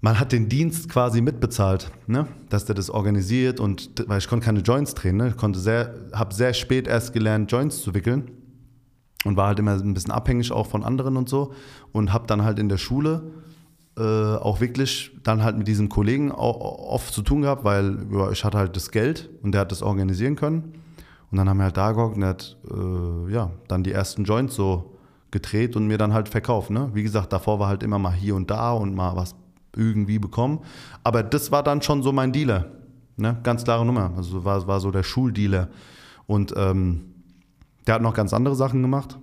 man 0.00 0.18
hat 0.18 0.32
den 0.32 0.48
Dienst 0.48 0.88
quasi 0.88 1.20
mitbezahlt, 1.20 1.90
ne? 2.06 2.26
dass 2.48 2.64
der 2.64 2.74
das 2.74 2.90
organisiert 2.90 3.60
und 3.60 3.90
weil 4.08 4.18
ich 4.18 4.28
konnte 4.28 4.46
keine 4.46 4.60
Joints 4.60 4.94
drehen, 4.94 5.18
ne? 5.18 5.28
ich 5.28 5.36
konnte 5.36 5.58
sehr, 5.58 5.94
habe 6.12 6.34
sehr 6.34 6.54
spät 6.54 6.88
erst 6.88 7.12
gelernt, 7.12 7.52
Joints 7.52 7.82
zu 7.82 7.94
wickeln 7.94 8.30
und 9.24 9.36
war 9.36 9.48
halt 9.48 9.58
immer 9.58 9.72
ein 9.72 9.94
bisschen 9.94 10.12
abhängig 10.12 10.52
auch 10.52 10.66
von 10.66 10.84
anderen 10.84 11.16
und 11.16 11.28
so 11.28 11.52
und 11.92 12.12
habe 12.12 12.26
dann 12.26 12.44
halt 12.44 12.58
in 12.58 12.68
der 12.68 12.78
Schule 12.78 13.22
äh, 13.96 14.02
auch 14.02 14.60
wirklich 14.60 15.12
dann 15.22 15.42
halt 15.42 15.56
mit 15.56 15.68
diesem 15.68 15.88
Kollegen 15.88 16.32
oft 16.32 17.12
zu 17.12 17.22
tun 17.22 17.42
gehabt, 17.42 17.64
weil 17.64 18.06
ja, 18.12 18.30
ich 18.30 18.44
hatte 18.44 18.58
halt 18.58 18.76
das 18.76 18.90
Geld 18.90 19.30
und 19.42 19.52
der 19.52 19.62
hat 19.62 19.72
das 19.72 19.82
organisieren 19.82 20.36
können 20.36 20.74
und 21.30 21.38
dann 21.38 21.48
haben 21.48 21.58
wir 21.58 21.64
halt 21.64 21.76
da 21.76 21.92
gehockt 21.92 22.14
und 22.14 22.20
der 22.20 22.30
hat 22.30 22.56
äh, 22.70 23.32
ja, 23.32 23.50
dann 23.68 23.82
die 23.82 23.92
ersten 23.92 24.24
Joints 24.24 24.54
so 24.54 24.94
gedreht 25.30 25.74
und 25.76 25.86
mir 25.86 25.98
dann 25.98 26.14
halt 26.14 26.28
verkauft. 26.28 26.70
Ne? 26.70 26.90
Wie 26.94 27.02
gesagt, 27.02 27.32
davor 27.32 27.58
war 27.58 27.68
halt 27.68 27.82
immer 27.82 27.98
mal 27.98 28.12
hier 28.12 28.36
und 28.36 28.50
da 28.50 28.72
und 28.72 28.94
mal 28.94 29.16
was 29.16 29.34
irgendwie 29.76 30.18
bekommen. 30.20 30.60
Aber 31.02 31.22
das 31.22 31.50
war 31.50 31.62
dann 31.62 31.82
schon 31.82 32.02
so 32.02 32.12
mein 32.12 32.32
Dealer. 32.32 32.66
Ne? 33.16 33.36
Ganz 33.42 33.64
klare 33.64 33.84
Nummer. 33.84 34.12
Also 34.16 34.44
war, 34.44 34.66
war 34.66 34.80
so 34.80 34.92
der 34.92 35.02
Schuldealer. 35.02 35.68
Und 36.26 36.54
ähm, 36.56 37.13
der 37.86 37.96
hat 37.96 38.02
noch 38.02 38.14
ganz 38.14 38.32
andere 38.32 38.56
Sachen 38.56 38.82
gemacht. 38.82 39.18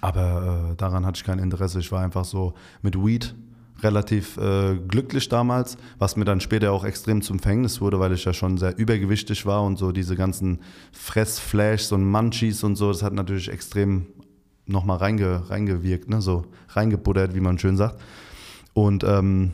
Aber 0.00 0.70
äh, 0.72 0.76
daran 0.76 1.04
hatte 1.04 1.18
ich 1.18 1.24
kein 1.24 1.38
Interesse. 1.38 1.80
Ich 1.80 1.90
war 1.90 2.02
einfach 2.02 2.24
so 2.24 2.54
mit 2.82 2.96
Weed 2.96 3.34
relativ 3.80 4.36
äh, 4.36 4.76
glücklich 4.76 5.28
damals, 5.28 5.76
was 5.98 6.16
mir 6.16 6.24
dann 6.24 6.40
später 6.40 6.72
auch 6.72 6.84
extrem 6.84 7.22
zum 7.22 7.38
Verhängnis 7.38 7.80
wurde, 7.80 8.00
weil 8.00 8.12
ich 8.12 8.24
ja 8.24 8.32
schon 8.32 8.58
sehr 8.58 8.76
übergewichtig 8.76 9.46
war 9.46 9.62
und 9.62 9.78
so 9.78 9.92
diese 9.92 10.16
ganzen 10.16 10.60
Fressflashs 10.92 11.92
und 11.92 12.04
Munchies 12.04 12.64
und 12.64 12.76
so, 12.76 12.90
das 12.90 13.02
hat 13.02 13.12
natürlich 13.12 13.48
extrem 13.48 14.06
nochmal 14.66 14.98
reinge, 14.98 15.48
reingewirkt, 15.48 16.08
ne? 16.08 16.20
so 16.20 16.44
reingebuddert, 16.70 17.34
wie 17.34 17.40
man 17.40 17.58
schön 17.58 17.76
sagt. 17.76 18.00
Und 18.74 19.04
ähm, 19.04 19.52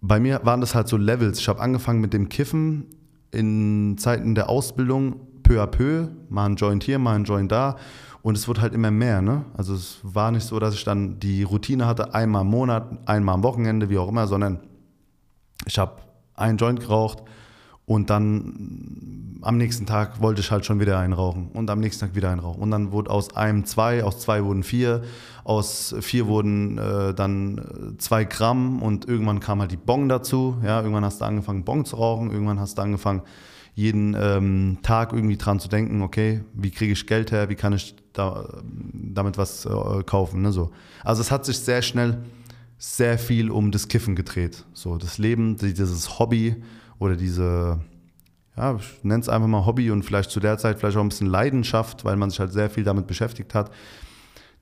bei 0.00 0.20
mir 0.20 0.40
waren 0.44 0.60
das 0.60 0.74
halt 0.74 0.88
so 0.88 0.96
Levels. 0.96 1.40
Ich 1.40 1.48
habe 1.48 1.60
angefangen 1.60 2.00
mit 2.00 2.12
dem 2.12 2.28
Kiffen 2.28 2.86
in 3.32 3.96
Zeiten 3.98 4.34
der 4.34 4.48
Ausbildung 4.48 5.20
peu 5.48 5.62
à 5.62 5.66
peu, 5.66 6.08
mal 6.28 6.46
ein 6.46 6.56
Joint 6.56 6.84
hier, 6.84 6.98
mal 6.98 7.16
ein 7.16 7.24
Joint 7.24 7.50
da. 7.50 7.76
Und 8.20 8.36
es 8.36 8.46
wurde 8.48 8.60
halt 8.60 8.74
immer 8.74 8.90
mehr. 8.90 9.22
Ne? 9.22 9.44
Also 9.56 9.74
es 9.74 9.98
war 10.02 10.30
nicht 10.30 10.44
so, 10.44 10.58
dass 10.58 10.74
ich 10.74 10.84
dann 10.84 11.18
die 11.20 11.42
Routine 11.42 11.86
hatte, 11.86 12.14
einmal 12.14 12.42
im 12.42 12.48
Monat, 12.48 12.86
einmal 13.06 13.36
am 13.36 13.42
Wochenende, 13.42 13.88
wie 13.88 13.96
auch 13.96 14.08
immer, 14.08 14.26
sondern 14.26 14.60
ich 15.64 15.78
habe 15.78 16.02
einen 16.34 16.58
Joint 16.58 16.80
geraucht 16.80 17.22
und 17.86 18.10
dann 18.10 19.38
am 19.40 19.56
nächsten 19.56 19.86
Tag 19.86 20.20
wollte 20.20 20.42
ich 20.42 20.50
halt 20.50 20.66
schon 20.66 20.80
wieder 20.80 20.98
einen 20.98 21.14
rauchen 21.14 21.48
und 21.54 21.70
am 21.70 21.80
nächsten 21.80 22.04
Tag 22.04 22.14
wieder 22.14 22.30
einen 22.30 22.40
rauchen. 22.40 22.60
Und 22.60 22.70
dann 22.70 22.92
wurde 22.92 23.10
aus 23.10 23.34
einem 23.34 23.64
zwei, 23.64 24.04
aus 24.04 24.18
zwei 24.18 24.44
wurden 24.44 24.62
vier, 24.62 25.02
aus 25.44 25.94
vier 26.00 26.26
wurden 26.26 26.76
äh, 26.76 27.14
dann 27.14 27.94
zwei 27.96 28.24
Gramm 28.24 28.82
und 28.82 29.08
irgendwann 29.08 29.40
kam 29.40 29.60
halt 29.60 29.70
die 29.70 29.78
Bong 29.78 30.08
dazu. 30.10 30.58
Ja, 30.62 30.80
irgendwann 30.80 31.04
hast 31.04 31.22
du 31.22 31.24
angefangen, 31.24 31.64
Bong 31.64 31.86
zu 31.86 31.96
rauchen, 31.96 32.30
irgendwann 32.30 32.60
hast 32.60 32.76
du 32.76 32.82
angefangen, 32.82 33.22
jeden 33.78 34.16
ähm, 34.18 34.78
Tag 34.82 35.12
irgendwie 35.12 35.36
dran 35.36 35.60
zu 35.60 35.68
denken, 35.68 36.02
okay, 36.02 36.40
wie 36.52 36.72
kriege 36.72 36.94
ich 36.94 37.06
Geld 37.06 37.30
her, 37.30 37.48
wie 37.48 37.54
kann 37.54 37.72
ich 37.72 37.94
da, 38.12 38.60
damit 38.64 39.38
was 39.38 39.66
äh, 39.66 40.02
kaufen. 40.02 40.42
Ne, 40.42 40.50
so. 40.50 40.72
Also 41.04 41.20
es 41.20 41.30
hat 41.30 41.44
sich 41.44 41.60
sehr 41.60 41.80
schnell 41.82 42.18
sehr 42.76 43.20
viel 43.20 43.52
um 43.52 43.70
das 43.70 43.86
Kiffen 43.86 44.16
gedreht. 44.16 44.64
So 44.72 44.96
das 44.96 45.18
Leben, 45.18 45.56
dieses 45.58 46.18
Hobby 46.18 46.56
oder 46.98 47.14
diese, 47.14 47.78
ja, 48.56 48.74
ich 48.74 49.04
nenne 49.04 49.20
es 49.20 49.28
einfach 49.28 49.46
mal 49.46 49.64
Hobby 49.64 49.92
und 49.92 50.02
vielleicht 50.02 50.32
zu 50.32 50.40
der 50.40 50.58
Zeit 50.58 50.80
vielleicht 50.80 50.96
auch 50.96 51.02
ein 51.02 51.10
bisschen 51.10 51.28
Leidenschaft, 51.28 52.04
weil 52.04 52.16
man 52.16 52.30
sich 52.30 52.40
halt 52.40 52.52
sehr 52.52 52.70
viel 52.70 52.82
damit 52.82 53.06
beschäftigt 53.06 53.54
hat. 53.54 53.70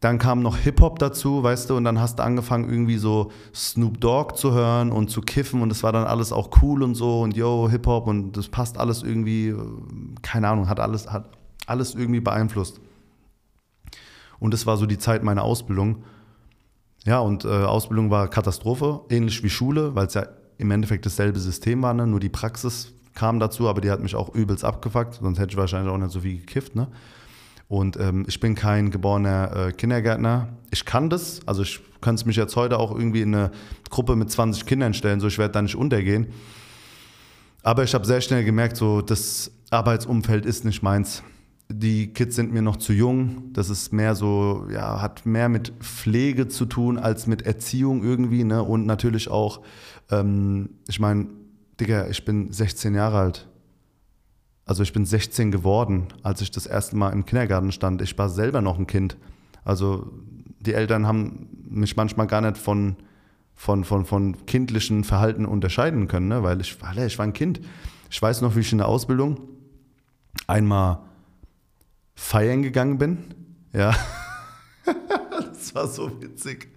Dann 0.00 0.18
kam 0.18 0.42
noch 0.42 0.58
Hip-Hop 0.58 0.98
dazu, 0.98 1.42
weißt 1.42 1.70
du, 1.70 1.76
und 1.76 1.84
dann 1.84 2.00
hast 2.00 2.18
du 2.18 2.22
angefangen, 2.22 2.68
irgendwie 2.68 2.98
so 2.98 3.32
Snoop 3.54 4.00
Dogg 4.00 4.34
zu 4.36 4.52
hören 4.52 4.92
und 4.92 5.10
zu 5.10 5.22
kiffen 5.22 5.62
und 5.62 5.72
es 5.72 5.82
war 5.82 5.92
dann 5.92 6.04
alles 6.04 6.32
auch 6.32 6.50
cool 6.62 6.82
und 6.82 6.94
so 6.94 7.22
und 7.22 7.34
yo, 7.34 7.68
Hip-Hop 7.70 8.06
und 8.06 8.32
das 8.36 8.48
passt 8.48 8.78
alles 8.78 9.02
irgendwie, 9.02 9.54
keine 10.20 10.48
Ahnung, 10.48 10.68
hat 10.68 10.80
alles, 10.80 11.10
hat 11.10 11.30
alles 11.66 11.94
irgendwie 11.94 12.20
beeinflusst. 12.20 12.80
Und 14.38 14.52
das 14.52 14.66
war 14.66 14.76
so 14.76 14.84
die 14.84 14.98
Zeit 14.98 15.22
meiner 15.22 15.42
Ausbildung. 15.42 16.04
Ja, 17.06 17.20
und 17.20 17.44
äh, 17.44 17.48
Ausbildung 17.48 18.10
war 18.10 18.28
Katastrophe, 18.28 19.00
ähnlich 19.08 19.42
wie 19.42 19.50
Schule, 19.50 19.94
weil 19.94 20.08
es 20.08 20.14
ja 20.14 20.26
im 20.58 20.70
Endeffekt 20.70 21.06
dasselbe 21.06 21.38
System 21.38 21.82
war, 21.82 21.94
ne? 21.94 22.06
nur 22.06 22.20
die 22.20 22.28
Praxis 22.28 22.92
kam 23.14 23.40
dazu, 23.40 23.68
aber 23.68 23.80
die 23.80 23.90
hat 23.90 24.00
mich 24.00 24.14
auch 24.14 24.34
übelst 24.34 24.64
abgefuckt, 24.64 25.14
sonst 25.14 25.38
hätte 25.38 25.52
ich 25.52 25.56
wahrscheinlich 25.56 25.90
auch 25.92 25.98
nicht 25.98 26.10
so 26.10 26.20
viel 26.20 26.38
gekifft. 26.38 26.74
Ne? 26.74 26.88
Und 27.68 27.98
ähm, 27.98 28.24
ich 28.28 28.38
bin 28.38 28.54
kein 28.54 28.90
geborener 28.90 29.68
äh, 29.68 29.72
Kindergärtner. 29.72 30.48
Ich 30.70 30.84
kann 30.84 31.10
das, 31.10 31.40
also 31.46 31.62
ich 31.62 31.80
könnte 32.00 32.26
mich 32.26 32.36
jetzt 32.36 32.54
heute 32.54 32.78
auch 32.78 32.94
irgendwie 32.94 33.22
in 33.22 33.34
eine 33.34 33.50
Gruppe 33.90 34.14
mit 34.14 34.30
20 34.30 34.66
Kindern 34.66 34.94
stellen, 34.94 35.20
so 35.20 35.26
ich 35.26 35.38
werde 35.38 35.52
da 35.52 35.62
nicht 35.62 35.74
untergehen. 35.74 36.28
Aber 37.62 37.82
ich 37.82 37.94
habe 37.94 38.06
sehr 38.06 38.20
schnell 38.20 38.44
gemerkt, 38.44 38.76
so 38.76 39.00
das 39.02 39.50
Arbeitsumfeld 39.70 40.46
ist 40.46 40.64
nicht 40.64 40.82
meins. 40.82 41.24
Die 41.68 42.12
Kids 42.12 42.36
sind 42.36 42.52
mir 42.52 42.62
noch 42.62 42.76
zu 42.76 42.92
jung. 42.92 43.52
Das 43.52 43.70
ist 43.70 43.92
mehr 43.92 44.14
so, 44.14 44.68
ja, 44.72 45.02
hat 45.02 45.26
mehr 45.26 45.48
mit 45.48 45.72
Pflege 45.80 46.46
zu 46.46 46.66
tun 46.66 46.96
als 46.96 47.26
mit 47.26 47.42
Erziehung 47.42 48.04
irgendwie. 48.04 48.44
Ne? 48.44 48.62
Und 48.62 48.86
natürlich 48.86 49.28
auch, 49.28 49.62
ähm, 50.12 50.70
ich 50.86 51.00
meine, 51.00 51.26
Digga, 51.80 52.06
ich 52.06 52.24
bin 52.24 52.52
16 52.52 52.94
Jahre 52.94 53.18
alt. 53.18 53.48
Also 54.66 54.82
ich 54.82 54.92
bin 54.92 55.06
16 55.06 55.52
geworden, 55.52 56.08
als 56.24 56.40
ich 56.40 56.50
das 56.50 56.66
erste 56.66 56.96
Mal 56.96 57.10
im 57.10 57.24
Kindergarten 57.24 57.70
stand. 57.70 58.02
Ich 58.02 58.18
war 58.18 58.28
selber 58.28 58.60
noch 58.60 58.78
ein 58.78 58.88
Kind. 58.88 59.16
Also 59.64 60.10
die 60.58 60.74
Eltern 60.74 61.06
haben 61.06 61.48
mich 61.70 61.96
manchmal 61.96 62.26
gar 62.26 62.40
nicht 62.40 62.58
von, 62.58 62.96
von, 63.54 63.84
von, 63.84 64.04
von 64.04 64.44
kindlichen 64.46 65.04
Verhalten 65.04 65.46
unterscheiden 65.46 66.08
können, 66.08 66.26
ne? 66.26 66.42
weil 66.42 66.60
ich, 66.60 66.76
ich 67.06 67.18
war 67.18 67.24
ein 67.24 67.32
Kind. 67.32 67.60
Ich 68.10 68.20
weiß 68.20 68.40
noch, 68.40 68.56
wie 68.56 68.60
ich 68.60 68.72
in 68.72 68.78
der 68.78 68.88
Ausbildung 68.88 69.40
einmal 70.48 70.98
feiern 72.16 72.62
gegangen 72.62 72.98
bin. 72.98 73.18
Ja, 73.72 73.94
das 75.30 75.74
war 75.76 75.86
so 75.86 76.20
witzig. 76.20 76.68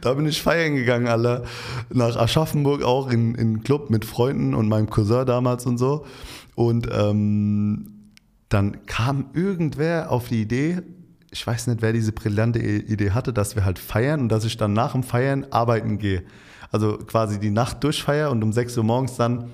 Da 0.00 0.14
bin 0.14 0.26
ich 0.26 0.42
feiern 0.42 0.74
gegangen, 0.74 1.06
alle 1.06 1.44
nach 1.90 2.16
Aschaffenburg 2.16 2.82
auch 2.82 3.10
in, 3.10 3.34
in 3.34 3.62
Club 3.62 3.90
mit 3.90 4.04
Freunden 4.04 4.54
und 4.54 4.68
meinem 4.68 4.88
Cousin 4.88 5.26
damals 5.26 5.66
und 5.66 5.78
so. 5.78 6.06
Und 6.54 6.88
ähm, 6.92 8.12
dann 8.48 8.84
kam 8.86 9.26
irgendwer 9.32 10.10
auf 10.10 10.28
die 10.28 10.42
Idee, 10.42 10.82
ich 11.30 11.46
weiß 11.46 11.68
nicht, 11.68 11.82
wer 11.82 11.92
diese 11.92 12.12
brillante 12.12 12.58
Idee 12.58 13.12
hatte, 13.12 13.32
dass 13.32 13.54
wir 13.54 13.64
halt 13.64 13.78
feiern 13.78 14.20
und 14.20 14.28
dass 14.30 14.44
ich 14.44 14.56
dann 14.56 14.72
nach 14.72 14.92
dem 14.92 15.02
Feiern 15.02 15.46
arbeiten 15.50 15.98
gehe. 15.98 16.24
Also 16.72 16.98
quasi 16.98 17.38
die 17.38 17.50
Nacht 17.50 17.84
durchfeier 17.84 18.30
und 18.30 18.42
um 18.42 18.52
6 18.52 18.76
Uhr 18.78 18.84
morgens 18.84 19.16
dann 19.16 19.50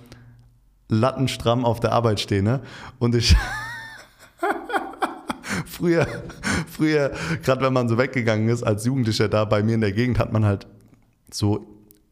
lattenstramm 0.88 1.64
auf 1.64 1.80
der 1.80 1.92
Arbeit 1.92 2.20
stehe. 2.20 2.42
Ne? 2.42 2.60
Und 2.98 3.14
ich. 3.14 3.36
früher, 5.66 6.06
früher, 6.70 7.12
gerade 7.42 7.64
wenn 7.64 7.72
man 7.72 7.88
so 7.88 7.98
weggegangen 7.98 8.48
ist 8.48 8.62
als 8.62 8.84
Jugendlicher 8.84 9.28
da 9.28 9.44
bei 9.44 9.62
mir 9.62 9.74
in 9.74 9.80
der 9.80 9.92
Gegend, 9.92 10.18
hat 10.18 10.32
man 10.32 10.44
halt 10.44 10.66
so 11.30 11.66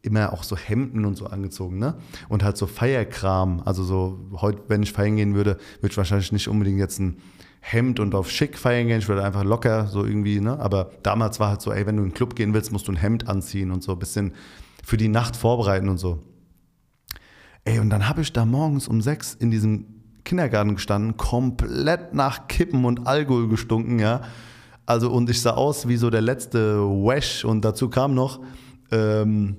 immer 0.05 0.33
auch 0.33 0.43
so 0.43 0.55
Hemden 0.55 1.05
und 1.05 1.15
so 1.15 1.25
angezogen, 1.27 1.79
ne? 1.79 1.95
Und 2.29 2.43
halt 2.43 2.57
so 2.57 2.67
Feierkram. 2.67 3.61
Also 3.65 3.83
so, 3.83 4.19
heute, 4.33 4.63
wenn 4.67 4.83
ich 4.83 4.93
feiern 4.93 5.15
gehen 5.15 5.35
würde, 5.35 5.57
würde 5.81 5.91
ich 5.91 5.97
wahrscheinlich 5.97 6.31
nicht 6.31 6.47
unbedingt 6.47 6.79
jetzt 6.79 6.99
ein 6.99 7.17
Hemd 7.59 7.99
und 7.99 8.13
auf 8.13 8.29
schick 8.29 8.57
feiern 8.57 8.87
gehen. 8.87 8.99
Ich 8.99 9.07
würde 9.07 9.23
einfach 9.23 9.43
locker 9.43 9.87
so 9.87 10.05
irgendwie, 10.05 10.39
ne? 10.39 10.59
Aber 10.59 10.91
damals 11.03 11.39
war 11.39 11.49
halt 11.49 11.61
so, 11.61 11.71
ey, 11.71 11.85
wenn 11.85 11.97
du 11.97 12.03
in 12.03 12.09
den 12.09 12.15
Club 12.15 12.35
gehen 12.35 12.53
willst, 12.53 12.71
musst 12.71 12.87
du 12.87 12.91
ein 12.91 12.97
Hemd 12.97 13.27
anziehen 13.27 13.71
und 13.71 13.83
so 13.83 13.93
ein 13.93 13.99
bisschen 13.99 14.33
für 14.83 14.97
die 14.97 15.07
Nacht 15.07 15.35
vorbereiten 15.35 15.89
und 15.89 15.97
so. 15.97 16.19
Ey, 17.63 17.79
und 17.79 17.89
dann 17.89 18.07
habe 18.07 18.21
ich 18.21 18.31
da 18.31 18.45
morgens 18.45 18.87
um 18.87 19.01
sechs 19.01 19.33
in 19.33 19.49
diesem 19.49 19.87
Kindergarten 20.23 20.75
gestanden, 20.75 21.17
komplett 21.17 22.13
nach 22.13 22.47
Kippen 22.47 22.85
und 22.85 23.07
Alkohol 23.07 23.47
gestunken, 23.47 23.99
ja. 23.99 24.21
Also, 24.85 25.11
und 25.11 25.29
ich 25.31 25.41
sah 25.41 25.51
aus 25.51 25.87
wie 25.87 25.97
so 25.97 26.11
der 26.11 26.21
letzte 26.21 26.79
Wash 26.79 27.43
und 27.43 27.65
dazu 27.65 27.89
kam 27.89 28.13
noch, 28.13 28.41
ähm, 28.91 29.57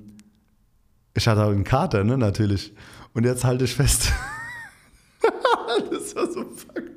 ich 1.17 1.27
hatte 1.27 1.43
auch 1.43 1.49
einen 1.49 1.63
Kater, 1.63 2.03
ne, 2.03 2.17
natürlich. 2.17 2.73
Und 3.13 3.25
jetzt 3.25 3.43
halte 3.43 3.65
ich 3.65 3.73
fest. 3.73 4.11
das 5.91 6.15
war 6.15 6.31
so 6.31 6.43
fucking, 6.43 6.91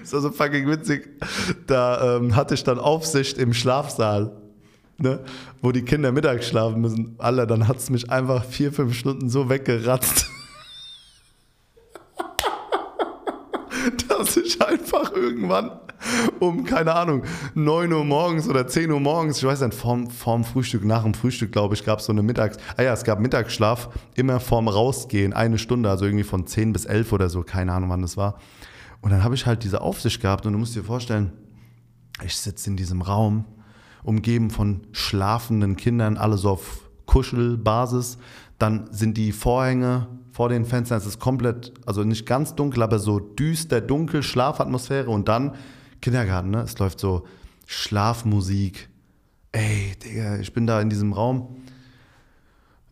das 0.00 0.12
war 0.12 0.20
so 0.20 0.30
fucking 0.30 0.68
witzig. 0.68 1.20
Da 1.66 2.16
ähm, 2.16 2.36
hatte 2.36 2.54
ich 2.54 2.62
dann 2.62 2.78
Aufsicht 2.78 3.36
im 3.36 3.52
Schlafsaal, 3.52 4.36
ne, 4.98 5.18
wo 5.60 5.72
die 5.72 5.82
Kinder 5.82 6.12
mittags 6.12 6.46
schlafen 6.46 6.80
müssen. 6.80 7.16
Alter, 7.18 7.46
dann 7.46 7.66
hat 7.66 7.78
es 7.78 7.90
mich 7.90 8.08
einfach 8.08 8.44
vier, 8.44 8.72
fünf 8.72 8.96
Stunden 8.96 9.28
so 9.28 9.48
weggeratzt. 9.48 10.30
dass 14.08 14.36
ich 14.36 14.60
einfach 14.60 15.12
irgendwann 15.12 15.70
um, 16.40 16.64
keine 16.64 16.94
Ahnung, 16.94 17.22
9 17.54 17.92
Uhr 17.92 18.04
morgens 18.04 18.48
oder 18.48 18.66
10 18.66 18.90
Uhr 18.90 19.00
morgens, 19.00 19.38
ich 19.38 19.44
weiß 19.44 19.62
nicht, 19.62 19.74
vorm, 19.74 20.10
vorm 20.10 20.44
Frühstück, 20.44 20.84
nach 20.84 21.02
dem 21.02 21.14
Frühstück, 21.14 21.52
glaube 21.52 21.74
ich, 21.74 21.84
gab 21.84 22.00
es 22.00 22.06
so 22.06 22.12
eine 22.12 22.22
Mittags-, 22.22 22.58
ah 22.76 22.82
ja, 22.82 22.92
es 22.92 23.04
gab 23.04 23.20
Mittagsschlaf, 23.20 23.88
immer 24.14 24.40
vorm 24.40 24.68
Rausgehen, 24.68 25.32
eine 25.32 25.58
Stunde, 25.58 25.88
also 25.88 26.04
irgendwie 26.04 26.24
von 26.24 26.46
10 26.46 26.72
bis 26.72 26.84
11 26.84 27.12
oder 27.12 27.28
so, 27.28 27.42
keine 27.42 27.72
Ahnung, 27.72 27.90
wann 27.90 28.02
das 28.02 28.16
war. 28.16 28.38
Und 29.00 29.10
dann 29.10 29.24
habe 29.24 29.34
ich 29.34 29.46
halt 29.46 29.64
diese 29.64 29.80
Aufsicht 29.80 30.20
gehabt 30.20 30.46
und 30.46 30.52
du 30.52 30.58
musst 30.58 30.74
dir 30.74 30.84
vorstellen, 30.84 31.32
ich 32.22 32.36
sitze 32.36 32.70
in 32.70 32.76
diesem 32.76 33.02
Raum, 33.02 33.44
umgeben 34.02 34.50
von 34.50 34.86
schlafenden 34.92 35.76
Kindern, 35.76 36.16
alle 36.16 36.36
so 36.36 36.50
auf 36.50 36.88
Kuschelbasis. 37.06 38.18
Dann 38.58 38.88
sind 38.92 39.16
die 39.16 39.32
Vorhänge 39.32 40.06
vor 40.34 40.48
den 40.48 40.64
Fenstern, 40.64 40.98
es 40.98 41.06
ist 41.06 41.20
komplett, 41.20 41.72
also 41.86 42.02
nicht 42.02 42.26
ganz 42.26 42.56
dunkel, 42.56 42.82
aber 42.82 42.98
so 42.98 43.20
düster, 43.20 43.80
dunkel, 43.80 44.24
Schlafatmosphäre 44.24 45.08
und 45.08 45.28
dann 45.28 45.54
Kindergarten, 46.00 46.50
ne? 46.50 46.62
Es 46.62 46.76
läuft 46.80 46.98
so 46.98 47.24
Schlafmusik. 47.68 48.88
Ey, 49.52 49.92
Digga, 50.04 50.38
ich 50.38 50.52
bin 50.52 50.66
da 50.66 50.80
in 50.80 50.90
diesem 50.90 51.12
Raum. 51.12 51.62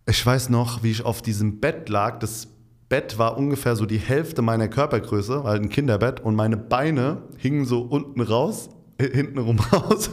Ich 0.07 0.25
weiß 0.25 0.51
noch, 0.51 0.85
wie 0.85 0.93
ich 0.93 1.05
auf 1.05 1.21
diesem 1.21 1.59
Bett 1.59 1.89
lag. 1.89 2.21
Das 2.21 2.47
Bett 2.89 3.19
war 3.19 3.37
ungefähr 3.37 3.75
so 3.75 3.87
die 3.87 3.99
Hälfte 3.99 4.41
meiner 4.41 4.69
Körpergröße, 4.69 5.43
halt 5.43 5.63
ein 5.63 5.69
Kinderbett, 5.69 6.21
und 6.21 6.37
meine 6.37 6.57
Beine 6.57 7.23
hingen 7.39 7.65
so 7.65 7.81
unten 7.81 8.21
raus. 8.21 8.69
hintenrum 9.01 9.59
raus 9.73 10.11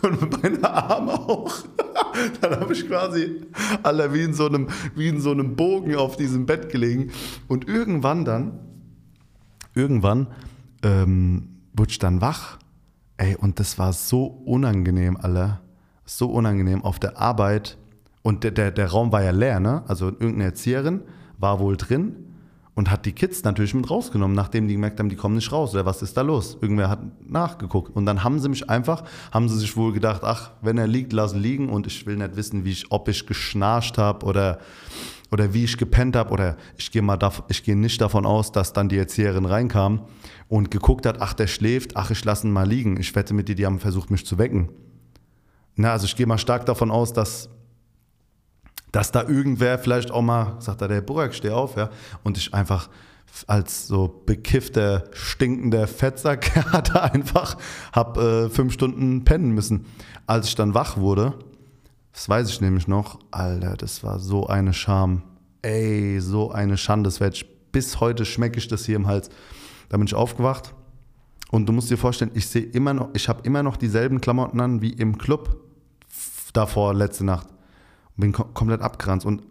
und 0.00 0.42
meine 0.42 0.64
Arme 0.72 1.12
auch. 1.12 1.54
Dann 2.40 2.60
habe 2.60 2.72
ich 2.72 2.86
quasi 2.86 3.42
alle 3.82 4.12
wie 4.12 4.22
in, 4.22 4.34
so 4.34 4.46
einem, 4.46 4.68
wie 4.94 5.08
in 5.08 5.20
so 5.20 5.30
einem 5.30 5.56
Bogen 5.56 5.94
auf 5.96 6.16
diesem 6.16 6.46
Bett 6.46 6.70
gelegen. 6.70 7.10
Und 7.48 7.68
irgendwann 7.68 8.24
dann, 8.24 8.58
irgendwann 9.74 10.28
ähm, 10.82 11.48
wurde 11.72 11.90
ich 11.90 11.98
dann 11.98 12.20
wach. 12.20 12.58
Ey, 13.16 13.36
und 13.36 13.60
das 13.60 13.78
war 13.78 13.92
so 13.92 14.24
unangenehm, 14.26 15.16
alle. 15.16 15.60
So 16.04 16.30
unangenehm 16.30 16.82
auf 16.82 16.98
der 16.98 17.18
Arbeit. 17.18 17.78
Und 18.22 18.44
der, 18.44 18.50
der, 18.50 18.70
der 18.70 18.90
Raum 18.90 19.12
war 19.12 19.22
ja 19.22 19.30
leer, 19.30 19.60
ne? 19.60 19.82
Also 19.86 20.06
irgendeine 20.06 20.44
Erzieherin 20.44 21.02
war 21.38 21.58
wohl 21.60 21.76
drin 21.76 22.33
und 22.74 22.90
hat 22.90 23.06
die 23.06 23.12
Kids 23.12 23.44
natürlich 23.44 23.72
mit 23.74 23.88
rausgenommen, 23.88 24.34
nachdem 24.34 24.66
die 24.66 24.74
gemerkt 24.74 24.98
haben, 24.98 25.08
die 25.08 25.16
kommen 25.16 25.36
nicht 25.36 25.52
raus. 25.52 25.74
Oder 25.74 25.86
was 25.86 26.02
ist 26.02 26.16
da 26.16 26.22
los? 26.22 26.58
Irgendwer 26.60 26.90
hat 26.90 27.00
nachgeguckt. 27.28 27.94
Und 27.94 28.04
dann 28.04 28.24
haben 28.24 28.40
sie 28.40 28.48
mich 28.48 28.68
einfach, 28.68 29.04
haben 29.30 29.48
sie 29.48 29.58
sich 29.58 29.76
wohl 29.76 29.92
gedacht, 29.92 30.22
ach, 30.24 30.50
wenn 30.60 30.76
er 30.76 30.88
liegt, 30.88 31.12
lass 31.12 31.34
liegen. 31.34 31.68
Und 31.68 31.86
ich 31.86 32.04
will 32.04 32.16
nicht 32.16 32.34
wissen, 32.34 32.64
wie 32.64 32.72
ich, 32.72 32.90
ob 32.90 33.08
ich 33.08 33.26
geschnarcht 33.26 33.96
habe 33.96 34.26
oder, 34.26 34.58
oder 35.30 35.54
wie 35.54 35.64
ich 35.64 35.78
gepennt 35.78 36.16
habe. 36.16 36.30
Oder 36.30 36.56
ich 36.76 36.90
gehe 36.90 37.02
mal, 37.02 37.16
ich 37.48 37.62
gehe 37.62 37.76
nicht 37.76 38.00
davon 38.00 38.26
aus, 38.26 38.50
dass 38.50 38.72
dann 38.72 38.88
die 38.88 38.98
Erzieherin 38.98 39.44
reinkam 39.44 40.06
und 40.48 40.72
geguckt 40.72 41.06
hat, 41.06 41.20
ach, 41.20 41.32
der 41.32 41.46
schläft, 41.46 41.96
ach, 41.96 42.10
ich 42.10 42.24
lasse 42.24 42.48
ihn 42.48 42.52
mal 42.52 42.68
liegen. 42.68 42.98
Ich 42.98 43.14
wette 43.14 43.34
mit 43.34 43.48
dir, 43.48 43.54
die 43.54 43.66
haben 43.66 43.78
versucht, 43.78 44.10
mich 44.10 44.26
zu 44.26 44.36
wecken. 44.36 44.68
Na, 45.76 45.92
also 45.92 46.06
ich 46.06 46.16
gehe 46.16 46.26
mal 46.26 46.38
stark 46.38 46.66
davon 46.66 46.90
aus, 46.90 47.12
dass 47.12 47.48
dass 48.94 49.10
da 49.10 49.26
irgendwer 49.26 49.80
vielleicht 49.80 50.12
auch 50.12 50.22
mal 50.22 50.54
sagt, 50.60 50.80
da 50.80 50.86
der 50.86 51.00
Burak, 51.00 51.34
steh 51.34 51.50
auf, 51.50 51.76
ja, 51.76 51.90
und 52.22 52.38
ich 52.38 52.54
einfach 52.54 52.88
als 53.48 53.88
so 53.88 54.22
bekiffter, 54.24 55.02
stinkender 55.12 55.88
Fettsack 55.88 56.54
hatte 56.72 57.02
einfach, 57.02 57.56
hab 57.92 58.16
äh, 58.18 58.48
fünf 58.48 58.72
Stunden 58.72 59.24
pennen 59.24 59.50
müssen. 59.50 59.86
Als 60.28 60.46
ich 60.46 60.54
dann 60.54 60.74
wach 60.74 60.96
wurde, 60.96 61.34
das 62.12 62.28
weiß 62.28 62.48
ich 62.48 62.60
nämlich 62.60 62.86
noch, 62.86 63.18
Alter, 63.32 63.76
das 63.76 64.04
war 64.04 64.20
so 64.20 64.46
eine 64.46 64.72
Scham. 64.72 65.24
Ey, 65.62 66.20
so 66.20 66.52
eine 66.52 66.76
Schande, 66.76 67.10
das 67.10 67.20
ich, 67.20 67.44
bis 67.72 67.98
heute 67.98 68.24
schmecke 68.24 68.58
ich 68.58 68.68
das 68.68 68.84
hier 68.84 68.94
im 68.94 69.08
Hals. 69.08 69.28
Da 69.88 69.96
bin 69.96 70.06
ich 70.06 70.14
aufgewacht 70.14 70.72
und 71.50 71.66
du 71.66 71.72
musst 71.72 71.90
dir 71.90 71.98
vorstellen, 71.98 72.30
ich 72.34 72.46
sehe 72.46 72.62
immer 72.62 72.94
noch, 72.94 73.08
ich 73.14 73.28
habe 73.28 73.40
immer 73.42 73.64
noch 73.64 73.76
dieselben 73.76 74.20
Klamotten 74.20 74.60
an 74.60 74.82
wie 74.82 74.92
im 74.92 75.18
Club 75.18 75.56
davor 76.52 76.94
letzte 76.94 77.24
Nacht 77.24 77.48
bin 78.16 78.32
kom 78.32 78.52
komplett 78.54 78.80
abgeranzt. 78.80 79.26
Und 79.26 79.42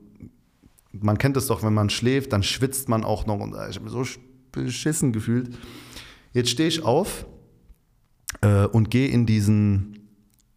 man 0.91 1.17
kennt 1.17 1.37
es 1.37 1.47
doch, 1.47 1.63
wenn 1.63 1.73
man 1.73 1.89
schläft, 1.89 2.33
dann 2.33 2.43
schwitzt 2.43 2.89
man 2.89 3.03
auch 3.03 3.25
noch. 3.25 3.39
Und 3.39 3.53
ich 3.69 3.75
habe 3.75 3.81
mich 3.81 3.91
so 3.91 4.05
beschissen 4.51 5.11
gefühlt. 5.11 5.55
Jetzt 6.33 6.49
stehe 6.49 6.69
ich 6.69 6.83
auf 6.83 7.25
äh, 8.41 8.65
und 8.65 8.89
gehe 8.89 9.07
in 9.07 9.25
diesen, 9.25 10.09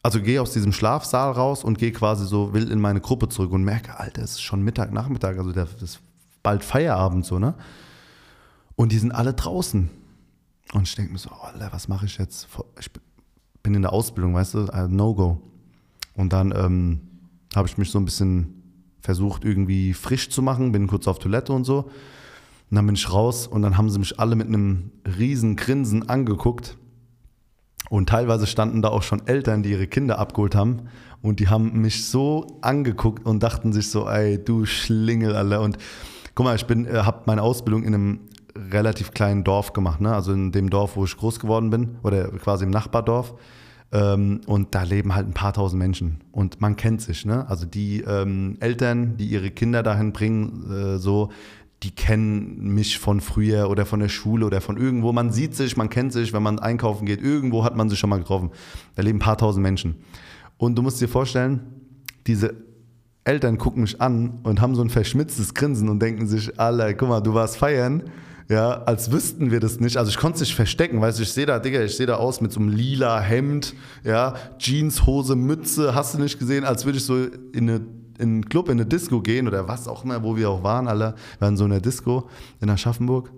also 0.03 0.21
gehe 0.21 0.41
aus 0.41 0.53
diesem 0.53 0.73
Schlafsaal 0.73 1.33
raus 1.33 1.65
und 1.65 1.79
gehe 1.79 1.93
quasi 1.93 2.27
so 2.27 2.55
wild 2.55 2.71
in 2.71 2.81
meine 2.81 3.01
Gruppe 3.01 3.29
zurück 3.29 3.53
und 3.53 3.65
merke, 3.65 3.99
Alter, 3.99 4.23
es 4.23 4.33
ist 4.33 4.43
schon 4.43 4.63
Mittag, 4.63 4.93
Nachmittag, 4.93 5.39
also 5.39 5.53
das 5.53 5.75
ist 5.83 6.01
bald 6.43 6.65
Feierabend 6.65 7.27
so, 7.27 7.39
ne? 7.39 7.55
Und 8.77 8.93
die 8.93 8.99
sind 8.99 9.11
alle 9.11 9.33
draußen. 9.33 9.91
Und 10.73 10.83
ich 10.83 10.95
denke 10.95 11.13
mir 11.13 11.19
so, 11.19 11.31
Alter, 11.31 11.73
was 11.73 11.89
mache 11.89 12.07
ich 12.07 12.19
jetzt? 12.19 12.47
Ich 12.79 12.91
bin 13.63 13.75
in 13.75 13.83
der 13.83 13.93
Ausbildung, 13.93 14.35
weißt 14.35 14.55
du, 14.55 14.59
äh, 14.67 14.87
No-Go. 14.87 15.41
Und 16.15 16.33
dann 16.33 16.53
ähm, 16.55 17.01
habe 17.57 17.69
ich 17.69 17.79
mich 17.79 17.91
so 17.91 17.99
ein 17.99 18.05
bisschen 18.05 18.63
versucht, 19.01 19.45
irgendwie 19.45 19.95
frisch 19.95 20.31
zu 20.31 20.43
machen, 20.43 20.73
bin 20.73 20.87
kurz 20.87 21.09
auf 21.09 21.19
Toilette 21.19 21.53
und 21.53 21.65
so. 21.65 21.91
Und 22.71 22.75
dann 22.75 22.87
bin 22.87 22.97
ich 22.97 23.13
raus 23.13 23.47
und 23.47 23.63
dann 23.63 23.77
haben 23.77 23.91
sie 23.91 23.99
mich 23.99 24.19
alle 24.19 24.35
mit 24.35 24.49
einem 24.49 24.91
riesen 25.19 25.57
Grinsen 25.57 26.09
angeguckt. 26.09 26.77
Und 27.89 28.09
teilweise 28.09 28.49
standen 28.49 28.83
da 28.83 28.89
auch 28.89 29.05
schon 29.05 29.27
Eltern, 29.29 29.63
die 29.63 29.71
ihre 29.71 29.87
Kinder 29.87 30.19
abgeholt 30.19 30.57
haben. 30.57 30.89
Und 31.23 31.39
die 31.39 31.49
haben 31.49 31.81
mich 31.81 32.07
so 32.07 32.59
angeguckt 32.61 33.25
und 33.25 33.43
dachten 33.43 33.73
sich 33.73 33.91
so, 33.91 34.09
ey, 34.09 34.43
du 34.43 34.65
Schlingel, 34.65 35.37
Alter. 35.37 35.61
Und 35.61 35.79
guck 36.35 36.45
mal, 36.45 36.57
ich 36.57 36.67
bin, 36.67 36.87
äh, 36.87 37.03
habe 37.03 37.23
meine 37.27 37.43
Ausbildung 37.43 37.85
in 37.85 37.95
einem 37.95 38.21
relativ 38.73 39.13
kleinen 39.13 39.45
Dorf 39.45 39.73
gemacht, 39.73 40.01
ne? 40.01 40.15
Also 40.15 40.33
in 40.33 40.51
dem 40.51 40.71
Dorf, 40.71 40.97
wo 40.97 41.05
ich 41.05 41.17
groß 41.17 41.39
geworden 41.39 41.71
bin, 41.71 41.99
oder 42.03 42.29
quasi 42.29 42.65
im 42.65 42.71
Nachbardorf. 42.71 43.35
Ähm, 43.93 44.41
und 44.47 44.75
da 44.75 44.83
leben 44.83 45.15
halt 45.15 45.29
ein 45.29 45.35
paar 45.35 45.53
tausend 45.53 45.79
Menschen. 45.79 46.19
Und 46.33 46.61
man 46.61 46.77
kennt 46.77 47.01
sich, 47.03 47.25
ne? 47.25 47.49
Also 47.49 47.67
die 47.67 48.01
ähm, 48.01 48.57
Eltern, 48.61 49.17
die 49.17 49.27
ihre 49.27 49.51
Kinder 49.51 49.83
dahin 49.83 50.13
bringen, 50.13 50.71
äh, 50.71 50.99
so, 50.99 51.31
die 51.83 51.91
kennen 51.91 52.75
mich 52.75 52.99
von 52.99 53.21
früher 53.21 53.71
oder 53.71 53.87
von 53.87 54.01
der 54.01 54.09
Schule 54.09 54.47
oder 54.47 54.61
von 54.61 54.77
irgendwo. 54.77 55.13
Man 55.13 55.31
sieht 55.31 55.55
sich, 55.55 55.77
man 55.77 55.89
kennt 55.89 56.13
sich, 56.13 56.33
wenn 56.33 56.43
man 56.43 56.59
einkaufen 56.59 57.07
geht, 57.07 57.23
irgendwo 57.23 57.65
hat 57.65 57.77
man 57.77 57.89
sich 57.89 57.99
schon 57.99 58.11
mal 58.11 58.19
getroffen. 58.19 58.51
Da 58.95 59.03
leben 59.03 59.19
ein 59.19 59.21
paar 59.21 59.39
tausend 59.39 59.63
Menschen. 59.63 59.97
Und 60.57 60.77
du 60.77 60.83
musst 60.83 61.01
dir 61.01 61.09
vorstellen, 61.09 61.61
diese 62.27 62.55
Eltern 63.25 63.59
gucken 63.59 63.83
mich 63.83 64.01
an 64.01 64.39
und 64.43 64.61
haben 64.61 64.75
so 64.75 64.83
ein 64.83 64.91
verschmitztes 64.91 65.55
Grinsen 65.55 65.89
und 65.89 66.01
denken 66.01 66.27
sich, 66.27 66.59
Alter, 66.59 66.95
guck 66.95 67.09
mal, 67.09 67.21
du 67.21 67.35
warst 67.35 67.57
feiern 67.59 68.05
ja, 68.49 68.83
als 68.85 69.11
wüssten 69.11 69.51
wir 69.51 69.61
das 69.61 69.81
nicht. 69.81 69.97
Also 69.97 70.11
ich 70.11 70.19
konnte 70.19 70.37
es 70.37 70.41
nicht 70.43 70.55
verstecken, 70.55 71.01
weißt 71.01 71.19
du, 71.19 71.25
ich 71.25 71.33
sehe 71.33 71.47
da, 71.47 71.59
Digga, 71.59 71.83
ich 71.83 71.97
sehe 71.97 72.07
da 72.07 72.17
aus 72.17 72.41
mit 72.41 72.53
so 72.53 72.61
einem 72.61 72.69
lila 72.69 73.21
Hemd, 73.21 73.75
ja, 74.05 74.35
Jeans, 74.59 75.07
Hose, 75.07 75.35
Mütze, 75.35 75.95
hast 75.95 76.15
du 76.15 76.19
nicht 76.19 76.39
gesehen, 76.39 76.65
als 76.65 76.85
würde 76.85 76.99
ich 76.99 77.05
so 77.05 77.17
in 77.17 77.69
eine 77.69 77.81
in 78.19 78.29
einen 78.31 78.49
Club, 78.49 78.71
in 78.71 78.79
eine 78.79 78.87
Disco 78.87 79.21
gehen 79.21 79.47
oder 79.47 79.69
was 79.69 79.89
auch 79.89 80.03
immer, 80.03 80.23
wo 80.23 80.37
wir 80.37 80.49
auch 80.49 80.63
waren, 80.63 80.89
alle, 80.89 81.17
waren 81.39 81.59
so 81.59 81.65
in 81.65 81.71
der 81.71 81.83
Disco 81.83 82.31
in 82.63 82.71
Aschaffenburg. 82.71 83.31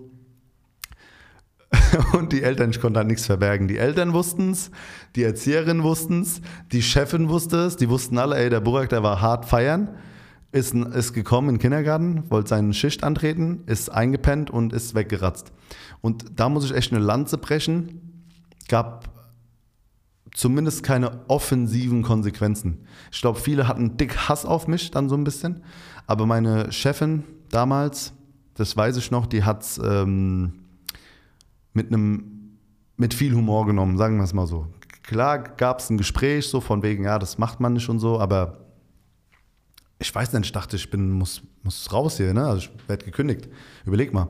Und 2.13 2.31
die 2.31 2.43
Eltern, 2.43 2.69
ich 2.69 2.79
konnte 2.79 2.99
da 2.99 3.03
nichts 3.03 3.25
verbergen. 3.25 3.67
Die 3.67 3.77
Eltern 3.77 4.13
wussten 4.13 4.51
es, 4.51 4.71
die 5.17 5.23
Erzieherin 5.23 5.83
wussten 5.83 6.21
es, 6.21 6.41
die 6.71 6.81
Chefin 6.81 7.27
wusste 7.27 7.57
es, 7.65 7.75
die 7.75 7.89
wussten 7.89 8.17
alle, 8.17 8.37
ey, 8.37 8.49
der 8.49 8.61
Burak, 8.61 8.87
der 8.87 9.03
war 9.03 9.19
hart 9.19 9.43
feiern 9.43 9.89
ist, 10.51 10.73
ist 10.73 11.13
gekommen 11.13 11.49
in 11.49 11.55
den 11.55 11.61
Kindergarten, 11.61 12.29
wollte 12.29 12.49
seine 12.49 12.73
Schicht 12.73 13.03
antreten, 13.03 13.63
ist 13.65 13.89
eingepennt 13.89 14.49
und 14.49 14.73
ist 14.73 14.95
weggeratzt. 14.95 15.51
Und 16.01 16.39
da 16.39 16.49
muss 16.49 16.65
ich 16.65 16.73
echt 16.73 16.91
eine 16.91 17.03
Lanze 17.03 17.37
brechen. 17.37 18.25
Gab 18.67 19.09
zumindest 20.33 20.83
keine 20.83 21.27
offensiven 21.27 22.01
Konsequenzen. 22.01 22.85
Ich 23.11 23.21
glaube, 23.21 23.39
viele 23.39 23.67
hatten 23.67 23.97
dick 23.97 24.29
Hass 24.29 24.45
auf 24.45 24.67
mich 24.67 24.91
dann 24.91 25.09
so 25.09 25.15
ein 25.15 25.23
bisschen. 25.23 25.63
Aber 26.07 26.25
meine 26.25 26.71
Chefin 26.71 27.23
damals, 27.49 28.13
das 28.55 28.75
weiß 28.75 28.97
ich 28.97 29.11
noch, 29.11 29.27
die 29.27 29.43
hat 29.43 29.63
es 29.63 29.79
ähm, 29.83 30.65
mit 31.73 31.87
einem 31.87 32.57
mit 32.97 33.13
viel 33.13 33.33
Humor 33.33 33.65
genommen, 33.65 33.97
sagen 33.97 34.17
wir 34.17 34.25
es 34.25 34.33
mal 34.33 34.45
so. 34.45 34.67
Klar 35.03 35.39
gab 35.39 35.79
es 35.79 35.89
ein 35.89 35.97
Gespräch 35.97 36.47
so 36.47 36.59
von 36.59 36.83
wegen, 36.83 37.05
ja, 37.05 37.17
das 37.17 37.37
macht 37.37 37.61
man 37.61 37.73
nicht 37.73 37.87
und 37.87 37.99
so, 37.99 38.19
aber 38.19 38.68
ich 39.99 40.15
weiß 40.15 40.31
nicht, 40.33 40.45
ich 40.45 40.51
dachte, 40.53 40.77
ich 40.77 40.89
bin, 40.89 41.11
muss, 41.11 41.41
muss 41.61 41.91
raus 41.91 42.17
hier, 42.17 42.33
ne? 42.33 42.45
Also 42.45 42.69
ich 42.69 42.89
werde 42.89 43.05
gekündigt. 43.05 43.49
Überleg 43.85 44.13
mal. 44.13 44.29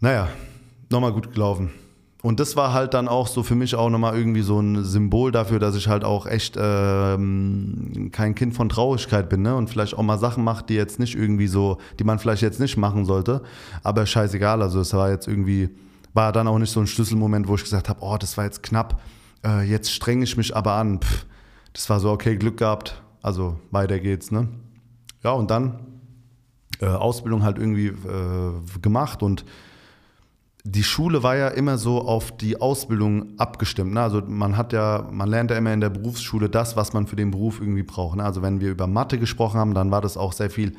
Naja, 0.00 0.28
nochmal 0.88 1.12
gut 1.12 1.32
gelaufen. 1.32 1.72
Und 2.22 2.40
das 2.40 2.56
war 2.56 2.72
halt 2.72 2.94
dann 2.94 3.08
auch 3.08 3.28
so 3.28 3.42
für 3.42 3.54
mich 3.54 3.74
auch 3.74 3.90
nochmal 3.90 4.16
irgendwie 4.16 4.42
so 4.42 4.58
ein 4.60 4.84
Symbol 4.84 5.30
dafür, 5.32 5.58
dass 5.58 5.76
ich 5.76 5.88
halt 5.88 6.04
auch 6.04 6.26
echt 6.26 6.56
ähm, 6.58 8.10
kein 8.12 8.34
Kind 8.34 8.54
von 8.54 8.68
Traurigkeit 8.68 9.28
bin, 9.28 9.42
ne? 9.42 9.54
Und 9.54 9.68
vielleicht 9.68 9.94
auch 9.94 10.02
mal 10.02 10.18
Sachen 10.18 10.42
mache, 10.42 10.64
die 10.64 10.74
jetzt 10.74 10.98
nicht 10.98 11.14
irgendwie 11.16 11.46
so, 11.48 11.78
die 11.98 12.04
man 12.04 12.18
vielleicht 12.18 12.42
jetzt 12.42 12.60
nicht 12.60 12.76
machen 12.76 13.04
sollte. 13.04 13.42
Aber 13.82 14.06
scheißegal. 14.06 14.62
Also 14.62 14.80
es 14.80 14.92
war 14.94 15.10
jetzt 15.10 15.28
irgendwie, 15.28 15.70
war 16.14 16.32
dann 16.32 16.48
auch 16.48 16.58
nicht 16.58 16.72
so 16.72 16.80
ein 16.80 16.86
Schlüsselmoment, 16.86 17.48
wo 17.48 17.56
ich 17.56 17.62
gesagt 17.62 17.88
habe, 17.88 18.00
oh, 18.02 18.16
das 18.16 18.36
war 18.36 18.44
jetzt 18.44 18.62
knapp, 18.62 19.00
äh, 19.44 19.62
jetzt 19.62 19.92
strenge 19.92 20.24
ich 20.24 20.36
mich 20.36 20.54
aber 20.54 20.72
an. 20.72 21.00
Pff, 21.00 21.26
das 21.74 21.90
war 21.90 22.00
so, 22.00 22.10
okay, 22.10 22.36
Glück 22.36 22.56
gehabt, 22.56 23.02
also 23.22 23.58
weiter 23.70 23.98
geht's, 23.98 24.30
ne? 24.30 24.48
Ja, 25.22 25.32
und 25.32 25.50
dann 25.50 25.80
äh, 26.80 26.86
Ausbildung 26.86 27.42
halt 27.42 27.58
irgendwie 27.58 27.88
äh, 27.88 28.52
gemacht 28.80 29.22
und 29.22 29.44
die 30.68 30.82
Schule 30.82 31.22
war 31.22 31.36
ja 31.36 31.48
immer 31.48 31.78
so 31.78 32.02
auf 32.02 32.36
die 32.36 32.60
Ausbildung 32.60 33.38
abgestimmt. 33.38 33.94
Ne? 33.94 34.00
Also 34.02 34.20
man 34.26 34.56
hat 34.56 34.72
ja, 34.72 35.06
man 35.12 35.28
lernt 35.28 35.50
ja 35.52 35.56
immer 35.56 35.72
in 35.72 35.80
der 35.80 35.90
Berufsschule 35.90 36.48
das, 36.48 36.76
was 36.76 36.92
man 36.92 37.06
für 37.06 37.14
den 37.14 37.30
Beruf 37.30 37.60
irgendwie 37.60 37.84
braucht. 37.84 38.16
Ne? 38.16 38.24
Also 38.24 38.42
wenn 38.42 38.60
wir 38.60 38.70
über 38.70 38.88
Mathe 38.88 39.18
gesprochen 39.18 39.60
haben, 39.60 39.74
dann 39.74 39.92
war 39.92 40.00
das 40.00 40.16
auch 40.16 40.32
sehr 40.32 40.50
viel 40.50 40.76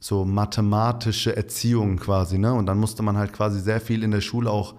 so 0.00 0.24
mathematische 0.24 1.36
Erziehung 1.36 1.98
quasi. 1.98 2.38
Ne? 2.38 2.52
Und 2.52 2.66
dann 2.66 2.78
musste 2.78 3.02
man 3.04 3.16
halt 3.16 3.32
quasi 3.32 3.60
sehr 3.60 3.80
viel 3.80 4.02
in 4.02 4.10
der 4.10 4.20
Schule 4.20 4.50
auch 4.50 4.74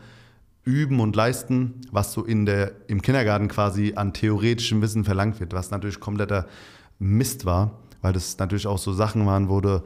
üben 0.63 0.99
und 0.99 1.15
leisten, 1.15 1.81
was 1.91 2.11
so 2.11 2.23
in 2.23 2.45
der, 2.45 2.73
im 2.87 3.01
Kindergarten 3.01 3.47
quasi 3.47 3.93
an 3.95 4.13
theoretischem 4.13 4.81
Wissen 4.81 5.05
verlangt 5.05 5.39
wird, 5.39 5.53
was 5.53 5.71
natürlich 5.71 5.99
kompletter 5.99 6.45
Mist 7.01 7.45
war, 7.45 7.79
weil 8.01 8.13
das 8.13 8.37
natürlich 8.37 8.67
auch 8.67 8.77
so 8.77 8.93
Sachen 8.93 9.25
waren, 9.25 9.49
wo 9.49 9.59
du, 9.59 9.83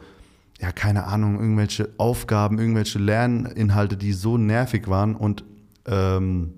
ja, 0.60 0.72
keine 0.72 1.06
Ahnung, 1.06 1.40
irgendwelche 1.40 1.90
Aufgaben, 1.98 2.60
irgendwelche 2.60 3.00
Lerninhalte, 3.00 3.98
die 3.98 4.14
so 4.14 4.38
nervig 4.38 4.88
waren 4.88 5.16
und 5.16 5.44
ähm, 5.88 6.54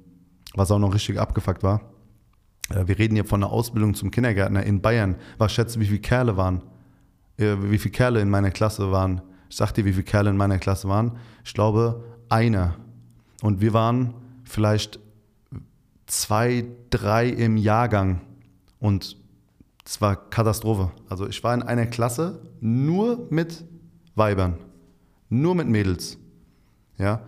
was 0.55 0.71
auch 0.71 0.79
noch 0.79 0.93
richtig 0.93 1.19
abgefuckt 1.19 1.61
war. 1.61 1.81
Äh, 2.69 2.87
wir 2.87 2.97
reden 2.97 3.15
hier 3.15 3.25
von 3.25 3.43
einer 3.43 3.51
Ausbildung 3.51 3.93
zum 3.93 4.09
Kindergärtner 4.09 4.63
in 4.63 4.81
Bayern. 4.81 5.15
Was 5.37 5.53
schätzt 5.53 5.75
du, 5.75 5.79
wie 5.79 5.85
viele 5.85 5.99
Kerle 5.99 6.37
waren? 6.37 6.63
Äh, 7.37 7.55
wie 7.61 7.77
viele 7.77 7.91
Kerle 7.91 8.21
in 8.21 8.29
meiner 8.29 8.51
Klasse 8.51 8.91
waren? 8.91 9.21
Ich 9.49 9.55
sag 9.55 9.73
dir, 9.73 9.85
wie 9.85 9.93
viele 9.93 10.03
Kerle 10.03 10.31
in 10.31 10.37
meiner 10.37 10.57
Klasse 10.57 10.89
waren. 10.89 11.13
Ich 11.45 11.53
glaube, 11.53 12.03
einer. 12.29 12.75
Und 13.41 13.61
wir 13.61 13.73
waren 13.73 14.15
vielleicht 14.43 14.99
zwei, 16.07 16.65
drei 16.89 17.29
im 17.29 17.57
Jahrgang. 17.57 18.21
Und 18.79 19.17
es 19.87 20.01
war 20.01 20.17
Katastrophe. 20.29 20.91
Also 21.07 21.27
ich 21.27 21.41
war 21.43 21.53
in 21.53 21.63
einer 21.63 21.85
Klasse 21.85 22.41
nur 22.59 23.25
mit 23.29 23.63
Weibern, 24.15 24.57
nur 25.29 25.55
mit 25.55 25.69
Mädels. 25.69 26.17
Ja. 26.97 27.21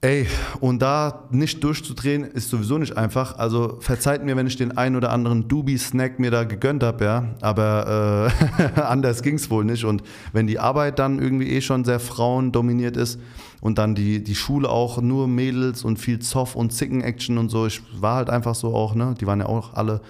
Ey, 0.00 0.26
und 0.60 0.82
da 0.82 1.24
nicht 1.30 1.62
durchzudrehen, 1.64 2.24
ist 2.24 2.50
sowieso 2.50 2.78
nicht 2.78 2.96
einfach. 2.96 3.38
Also 3.38 3.78
verzeiht 3.80 4.24
mir, 4.24 4.36
wenn 4.36 4.46
ich 4.46 4.56
den 4.56 4.76
einen 4.76 4.96
oder 4.96 5.10
anderen 5.10 5.48
Doobie-Snack 5.48 6.18
mir 6.18 6.30
da 6.30 6.44
gegönnt 6.44 6.82
habe, 6.82 7.04
ja. 7.04 7.34
Aber 7.40 8.30
äh, 8.76 8.80
anders 8.80 9.22
ging 9.22 9.36
es 9.36 9.48
wohl 9.48 9.64
nicht. 9.64 9.84
Und 9.84 10.02
wenn 10.32 10.46
die 10.46 10.58
Arbeit 10.58 10.98
dann 10.98 11.20
irgendwie 11.20 11.50
eh 11.50 11.60
schon 11.60 11.84
sehr 11.84 12.00
frauendominiert 12.00 12.96
ist 12.96 13.20
und 13.60 13.78
dann 13.78 13.94
die, 13.94 14.22
die 14.22 14.34
Schule 14.34 14.68
auch 14.68 15.00
nur 15.00 15.28
Mädels 15.28 15.84
und 15.84 15.98
viel 15.98 16.18
Zoff 16.18 16.56
und 16.56 16.72
Zicken-Action 16.72 17.38
und 17.38 17.48
so, 17.48 17.66
ich 17.66 17.80
war 18.00 18.16
halt 18.16 18.30
einfach 18.30 18.56
so 18.56 18.74
auch, 18.74 18.94
ne? 18.96 19.14
Die 19.20 19.26
waren 19.26 19.40
ja 19.40 19.46
auch 19.46 19.74
alle 19.74 20.00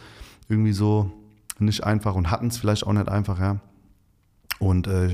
irgendwie 0.49 0.73
so 0.73 1.11
nicht 1.59 1.85
einfach 1.85 2.15
und 2.15 2.31
hatten 2.31 2.49
es 2.49 2.59
vielleicht 2.59 2.87
auch 2.87 2.93
nicht 2.93 3.09
einfach, 3.09 3.39
ja. 3.41 3.61
Und 4.59 4.87
äh, 4.87 5.11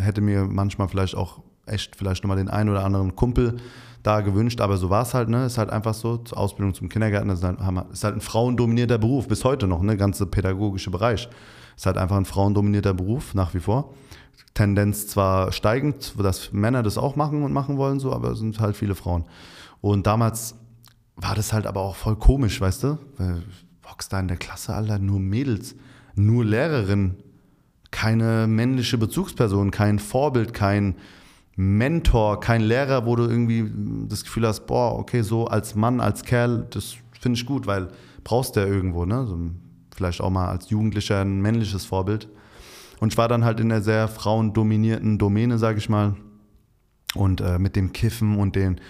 hätte 0.00 0.20
mir 0.20 0.44
manchmal 0.44 0.88
vielleicht 0.88 1.14
auch 1.14 1.42
echt 1.66 1.96
vielleicht 1.96 2.24
nochmal 2.24 2.38
den 2.38 2.48
einen 2.48 2.70
oder 2.70 2.84
anderen 2.84 3.14
Kumpel 3.16 3.56
da 4.02 4.20
gewünscht, 4.20 4.60
aber 4.60 4.76
so 4.78 4.90
war 4.90 5.02
es 5.02 5.14
halt, 5.14 5.28
ne? 5.28 5.46
Ist 5.46 5.58
halt 5.58 5.70
einfach 5.70 5.94
so, 5.94 6.16
zur 6.18 6.38
Ausbildung 6.38 6.74
zum 6.74 6.88
Kindergärtner 6.88 7.34
ist 7.34 7.44
halt, 7.44 7.58
ist 7.92 8.04
halt 8.04 8.16
ein 8.16 8.20
frauendominierter 8.20 8.98
Beruf, 8.98 9.28
bis 9.28 9.44
heute 9.44 9.66
noch, 9.66 9.82
ne? 9.82 9.96
Ganze 9.96 10.26
pädagogische 10.26 10.90
Bereich. 10.90 11.28
Ist 11.76 11.86
halt 11.86 11.98
einfach 11.98 12.16
ein 12.16 12.24
frauendominierter 12.24 12.94
Beruf, 12.94 13.34
nach 13.34 13.54
wie 13.54 13.60
vor. 13.60 13.94
Tendenz 14.54 15.06
zwar 15.06 15.52
steigend, 15.52 16.14
dass 16.18 16.52
Männer 16.52 16.82
das 16.82 16.98
auch 16.98 17.16
machen 17.16 17.42
und 17.42 17.52
machen 17.52 17.76
wollen, 17.76 18.00
so, 18.00 18.12
aber 18.12 18.32
es 18.32 18.38
sind 18.38 18.58
halt 18.60 18.76
viele 18.76 18.94
Frauen. 18.94 19.24
Und 19.80 20.06
damals 20.06 20.56
war 21.16 21.34
das 21.34 21.52
halt 21.52 21.66
aber 21.66 21.80
auch 21.80 21.96
voll 21.96 22.16
komisch, 22.16 22.60
weißt 22.60 22.84
du? 22.84 22.98
Hockst 23.92 24.12
da 24.12 24.20
in 24.20 24.28
der 24.28 24.38
Klasse, 24.38 24.74
Alter, 24.74 24.98
nur 24.98 25.20
Mädels, 25.20 25.76
nur 26.14 26.44
Lehrerin, 26.44 27.16
keine 27.90 28.46
männliche 28.46 28.96
Bezugsperson, 28.96 29.70
kein 29.70 29.98
Vorbild, 29.98 30.54
kein 30.54 30.96
Mentor, 31.56 32.40
kein 32.40 32.62
Lehrer, 32.62 33.04
wo 33.04 33.16
du 33.16 33.24
irgendwie 33.24 33.70
das 34.08 34.24
Gefühl 34.24 34.46
hast, 34.46 34.66
boah, 34.66 34.98
okay, 34.98 35.20
so 35.20 35.46
als 35.46 35.74
Mann, 35.74 36.00
als 36.00 36.24
Kerl, 36.24 36.66
das 36.70 36.96
finde 37.20 37.38
ich 37.38 37.44
gut, 37.44 37.66
weil 37.66 37.88
brauchst 38.24 38.56
du 38.56 38.60
ja 38.60 38.66
irgendwo, 38.66 39.04
ne? 39.04 39.26
So, 39.26 39.38
vielleicht 39.94 40.22
auch 40.22 40.30
mal 40.30 40.48
als 40.48 40.70
Jugendlicher 40.70 41.20
ein 41.20 41.42
männliches 41.42 41.84
Vorbild. 41.84 42.28
Und 43.00 43.12
ich 43.12 43.18
war 43.18 43.28
dann 43.28 43.44
halt 43.44 43.60
in 43.60 43.68
der 43.68 43.82
sehr 43.82 44.08
frauendominierten 44.08 45.18
Domäne, 45.18 45.58
sage 45.58 45.78
ich 45.78 45.88
mal. 45.88 46.14
Und 47.14 47.42
äh, 47.42 47.58
mit 47.58 47.76
dem 47.76 47.92
Kiffen 47.92 48.38
und 48.38 48.56
den 48.56 48.80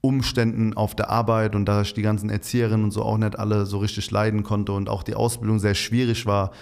Umständen 0.00 0.74
auf 0.74 0.94
der 0.94 1.10
Arbeit 1.10 1.54
und 1.54 1.66
da 1.66 1.82
ich 1.82 1.94
die 1.94 2.02
ganzen 2.02 2.30
Erzieherinnen 2.30 2.84
und 2.84 2.90
so 2.92 3.02
auch 3.02 3.18
nicht 3.18 3.38
alle 3.38 3.66
so 3.66 3.78
richtig 3.78 4.10
leiden 4.10 4.42
konnte 4.42 4.72
und 4.72 4.88
auch 4.88 5.02
die 5.02 5.14
Ausbildung 5.14 5.58
sehr 5.58 5.74
schwierig 5.74 6.24
war, 6.26 6.52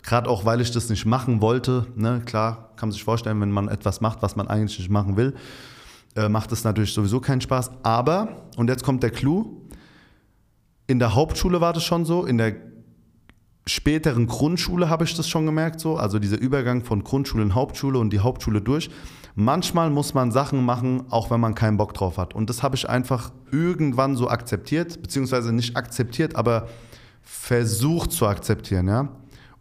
Gerade 0.00 0.30
auch, 0.30 0.44
weil 0.44 0.60
ich 0.60 0.70
das 0.70 0.88
nicht 0.88 1.04
machen 1.04 1.42
wollte. 1.42 1.86
Ne? 1.96 2.22
Klar, 2.24 2.70
kann 2.76 2.88
man 2.88 2.92
sich 2.92 3.04
vorstellen, 3.04 3.40
wenn 3.40 3.50
man 3.50 3.68
etwas 3.68 4.00
macht, 4.00 4.22
was 4.22 4.36
man 4.36 4.48
eigentlich 4.48 4.78
nicht 4.78 4.90
machen 4.90 5.16
will, 5.16 5.34
äh, 6.16 6.28
macht 6.28 6.50
es 6.52 6.64
natürlich 6.64 6.94
sowieso 6.94 7.20
keinen 7.20 7.42
Spaß. 7.42 7.70
Aber, 7.82 8.46
und 8.56 8.68
jetzt 8.68 8.84
kommt 8.84 9.02
der 9.02 9.10
Clou, 9.10 9.60
in 10.86 10.98
der 10.98 11.14
Hauptschule 11.14 11.60
war 11.60 11.72
das 11.72 11.84
schon 11.84 12.04
so, 12.04 12.24
in 12.24 12.38
der 12.38 12.56
späteren 13.66 14.26
Grundschule 14.26 14.88
habe 14.88 15.04
ich 15.04 15.14
das 15.14 15.28
schon 15.28 15.46
gemerkt, 15.46 15.78
so, 15.78 15.96
also 15.96 16.18
dieser 16.18 16.40
Übergang 16.40 16.82
von 16.82 17.04
Grundschule 17.04 17.42
in 17.44 17.54
Hauptschule 17.54 17.98
und 17.98 18.12
die 18.12 18.20
Hauptschule 18.20 18.60
durch. 18.60 18.90
Manchmal 19.34 19.90
muss 19.90 20.14
man 20.14 20.30
Sachen 20.30 20.64
machen, 20.64 21.04
auch 21.08 21.30
wenn 21.30 21.40
man 21.40 21.54
keinen 21.54 21.76
Bock 21.76 21.94
drauf 21.94 22.18
hat. 22.18 22.34
Und 22.34 22.50
das 22.50 22.62
habe 22.62 22.76
ich 22.76 22.88
einfach 22.88 23.32
irgendwann 23.50 24.16
so 24.16 24.28
akzeptiert, 24.28 25.00
beziehungsweise 25.00 25.52
nicht 25.52 25.76
akzeptiert, 25.76 26.36
aber 26.36 26.68
versucht 27.22 28.12
zu 28.12 28.26
akzeptieren, 28.26 28.88
ja. 28.88 29.08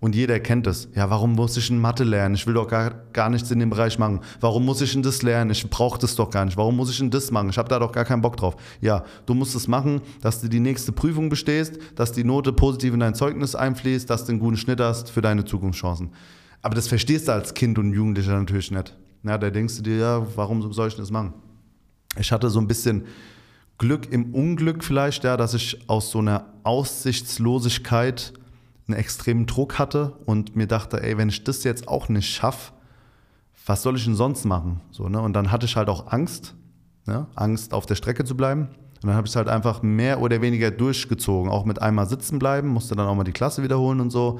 Und 0.02 0.16
jeder 0.16 0.40
kennt 0.40 0.66
es. 0.66 0.90
Ja, 0.96 1.12
warum 1.12 1.34
muss 1.34 1.56
ich 1.58 1.70
in 1.70 1.78
Mathe 1.78 2.04
lernen? 2.04 2.34
Ich 2.34 2.48
will 2.48 2.56
doch 2.56 2.68
gar, 2.68 2.90
gar 3.14 3.30
nichts 3.30 3.52
in 3.52 3.60
dem 3.60 3.70
Bereich 3.70 4.00
machen. 4.00 4.22
Warum 4.40 4.66
muss 4.66 4.82
ich 4.82 4.96
in 4.96 5.04
das 5.04 5.22
lernen? 5.22 5.52
Ich 5.52 5.70
brauche 5.70 6.00
das 6.00 6.16
doch 6.16 6.32
gar 6.32 6.44
nicht. 6.44 6.58
Warum 6.58 6.76
muss 6.76 6.90
ich 6.90 7.00
in 7.00 7.12
das 7.12 7.30
machen? 7.30 7.52
Ich 7.52 7.58
habe 7.60 7.70
da 7.70 7.78
doch 7.78 7.92
gar 7.92 8.04
keinen 8.04 8.24
Bock 8.24 8.36
drauf. 8.36 8.56
Ja, 8.82 9.04
du 9.28 9.36
musst 9.36 9.54
es 9.54 9.68
machen, 9.68 10.02
dass 10.22 10.42
du 10.42 10.48
die 10.48 10.60
nächste 10.60 10.92
Prüfung 10.92 11.30
bestehst, 11.30 11.78
dass 11.96 12.12
die 12.12 12.24
Note 12.24 12.52
positiv 12.52 12.96
in 12.96 13.00
dein 13.00 13.14
Zeugnis 13.14 13.54
einfließt, 13.54 14.10
dass 14.10 14.26
du 14.26 14.32
einen 14.32 14.40
guten 14.40 14.58
Schnitt 14.58 14.82
hast 14.82 15.12
für 15.12 15.22
deine 15.22 15.46
Zukunftschancen. 15.46 16.10
Aber 16.64 16.74
das 16.74 16.88
verstehst 16.88 17.28
du 17.28 17.34
als 17.34 17.54
Kind 17.54 17.78
und 17.78 17.94
Jugendlicher 17.94 18.38
natürlich 18.40 18.72
nicht. 18.72 18.98
Ja, 19.24 19.38
da 19.38 19.50
denkst 19.50 19.78
du 19.78 19.82
dir, 19.84 19.98
ja, 19.98 20.28
warum 20.36 20.74
soll 20.74 20.88
ich 20.88 20.96
das 20.96 21.12
machen? 21.12 21.34
Ich 22.18 22.32
hatte 22.32 22.50
so 22.50 22.60
ein 22.60 22.68
bisschen 22.68 23.06
Glück 23.78 24.12
im 24.12 24.34
Unglück 24.34 24.84
vielleicht, 24.84 25.24
ja, 25.24 25.38
dass 25.38 25.54
ich 25.54 25.90
aus 25.90 26.12
so 26.12 26.20
einer 26.20 26.46
Aussichtslosigkeit 26.64 28.34
einen 28.88 28.98
extremen 28.98 29.46
Druck 29.46 29.80
hatte 29.80 30.14
und 30.26 30.56
mir 30.56 30.68
dachte, 30.68 31.02
ey, 31.02 31.18
wenn 31.18 31.30
ich 31.30 31.44
das 31.44 31.64
jetzt 31.64 31.88
auch 31.88 32.10
nicht 32.10 32.30
schaffe, 32.30 32.74
was 33.66 33.84
soll 33.84 33.96
ich 33.96 34.06
denn 34.06 34.16
sonst 34.16 34.46
machen? 34.46 34.82
So, 34.92 35.08
ne? 35.08 35.22
Und 35.22 35.34
dann 35.34 35.52
hatte 35.52 35.66
ich 35.66 35.76
halt 35.76 35.88
auch 35.88 36.12
Angst, 36.12 36.56
ne? 37.06 37.28
Angst 37.36 37.74
auf 37.74 37.86
der 37.86 37.96
Strecke 37.96 38.24
zu 38.24 38.36
bleiben. 38.36 38.70
Und 39.02 39.08
dann 39.08 39.16
habe 39.16 39.26
ich 39.26 39.32
es 39.32 39.36
halt 39.36 39.48
einfach 39.48 39.82
mehr 39.82 40.22
oder 40.22 40.42
weniger 40.42 40.70
durchgezogen, 40.72 41.52
auch 41.52 41.66
mit 41.66 41.82
einmal 41.82 42.08
sitzen 42.08 42.38
bleiben, 42.38 42.68
musste 42.68 42.96
dann 42.96 43.08
auch 43.08 43.16
mal 43.16 43.24
die 43.24 43.32
Klasse 43.32 43.64
wiederholen 43.64 44.00
und 44.00 44.12
so. 44.12 44.40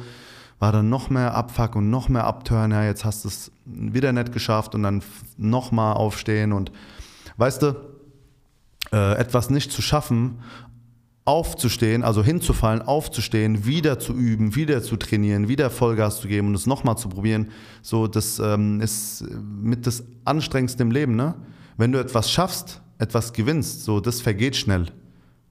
War 0.62 0.72
dann 0.72 0.90
noch 0.90 1.10
mehr 1.10 1.34
Abfuck 1.34 1.76
und 1.76 1.90
noch 1.90 2.08
mehr 2.08 2.26
Abturn, 2.26 2.70
ja, 2.70 2.84
jetzt 2.84 3.04
hast 3.04 3.24
du 3.24 3.30
es 3.30 3.52
wieder 3.66 4.14
nicht 4.14 4.32
geschafft 4.32 4.76
und 4.76 4.84
dann 4.84 5.02
nochmal 5.36 5.96
aufstehen 5.96 6.54
und 6.54 6.72
weißt 7.38 7.64
du, 7.64 7.76
äh, 8.94 9.16
etwas 9.16 9.50
nicht 9.50 9.72
zu 9.72 9.82
schaffen 9.82 10.38
aufzustehen, 11.26 12.04
also 12.04 12.24
hinzufallen, 12.24 12.84
aufzustehen, 12.84 13.66
wieder 13.66 13.98
zu 13.98 14.14
üben, 14.14 14.56
wieder 14.56 14.84
zu 14.84 14.98
trainieren, 14.98 15.48
wieder 15.48 15.72
Vollgas 15.72 16.22
zu 16.22 16.28
geben 16.28 16.50
und 16.50 16.56
es 16.56 16.68
nochmal 16.68 16.98
zu 16.98 17.10
probieren, 17.10 17.50
so 17.82 18.06
das 18.06 18.38
ähm, 18.38 18.82
ist 18.82 19.24
mit 19.62 19.88
das 19.88 20.04
anstrengendste 20.26 20.84
im 20.84 20.92
Leben, 20.92 21.16
ne? 21.16 21.34
Wenn 21.78 21.92
du 21.92 22.00
etwas 22.00 22.30
schaffst, 22.30 22.82
etwas 23.00 23.34
gewinnst, 23.34 23.84
so 23.84 24.00
das 24.00 24.22
vergeht 24.22 24.56
schnell. 24.56 24.88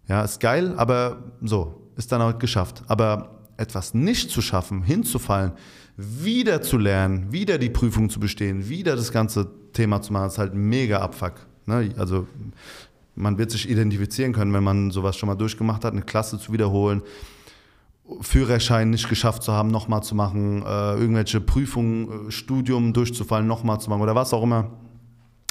Ja, 0.06 0.22
ist 0.22 0.38
geil, 0.38 0.74
aber 0.76 1.32
so, 1.40 1.88
ist 1.96 2.12
dann 2.12 2.22
auch 2.22 2.38
geschafft. 2.38 2.84
Aber 2.86 3.39
etwas 3.60 3.94
nicht 3.94 4.30
zu 4.30 4.42
schaffen, 4.42 4.82
hinzufallen, 4.82 5.52
wieder 5.96 6.62
zu 6.62 6.78
lernen, 6.78 7.30
wieder 7.32 7.58
die 7.58 7.70
Prüfung 7.70 8.08
zu 8.10 8.20
bestehen, 8.20 8.68
wieder 8.68 8.96
das 8.96 9.12
ganze 9.12 9.50
Thema 9.72 10.00
zu 10.02 10.12
machen, 10.12 10.28
ist 10.28 10.38
halt 10.38 10.54
mega 10.54 11.00
Abfuck. 11.00 11.34
Ne? 11.66 11.94
Also 11.96 12.26
man 13.14 13.38
wird 13.38 13.50
sich 13.50 13.68
identifizieren 13.68 14.32
können, 14.32 14.52
wenn 14.52 14.64
man 14.64 14.90
sowas 14.90 15.16
schon 15.16 15.28
mal 15.28 15.34
durchgemacht 15.34 15.84
hat, 15.84 15.92
eine 15.92 16.02
Klasse 16.02 16.38
zu 16.38 16.52
wiederholen, 16.52 17.02
Führerschein 18.22 18.90
nicht 18.90 19.08
geschafft 19.08 19.42
zu 19.42 19.52
haben, 19.52 19.70
nochmal 19.70 20.02
zu 20.02 20.14
machen, 20.14 20.62
äh, 20.62 20.94
irgendwelche 20.94 21.40
Prüfungen, 21.40 22.28
äh, 22.28 22.30
Studium 22.30 22.92
durchzufallen, 22.92 23.46
nochmal 23.46 23.80
zu 23.80 23.90
machen 23.90 24.02
oder 24.02 24.14
was 24.14 24.32
auch 24.32 24.42
immer. 24.42 24.70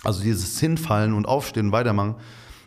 Also 0.03 0.23
dieses 0.23 0.59
Hinfallen 0.59 1.13
und 1.13 1.25
Aufstehen 1.25 1.71
weitermachen, 1.71 2.15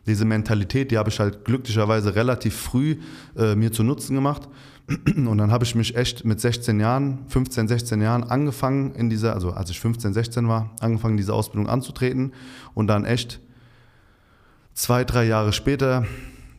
diese 0.07 0.25
Mentalität, 0.25 0.91
die 0.91 0.99
habe 0.99 1.11
ich 1.11 1.21
halt 1.21 1.45
glücklicherweise 1.45 2.15
relativ 2.15 2.57
früh 2.57 2.97
äh, 3.37 3.55
mir 3.55 3.71
zu 3.71 3.83
Nutzen 3.83 4.15
gemacht. 4.15 4.49
Und 5.07 5.39
dann 5.39 5.51
habe 5.51 5.65
ich 5.65 5.75
mich 5.75 5.97
echt 5.97 6.25
mit 6.25 6.41
16 6.41 6.81
Jahren, 6.81 7.21
15, 7.29 7.69
16 7.69 8.01
Jahren 8.01 8.25
angefangen 8.25 8.95
in 8.95 9.11
dieser, 9.11 9.35
also 9.35 9.53
als 9.53 9.71
ich 9.71 9.81
15, 9.81 10.13
16 10.13 10.49
war, 10.49 10.71
angefangen 10.81 11.17
diese 11.17 11.35
Ausbildung 11.35 11.69
anzutreten 11.69 12.33
und 12.75 12.89
dann 12.89 13.05
echt 13.05 13.41
zwei, 14.75 15.05
drei 15.05 15.25
Jahre 15.25 15.53
später 15.53 16.05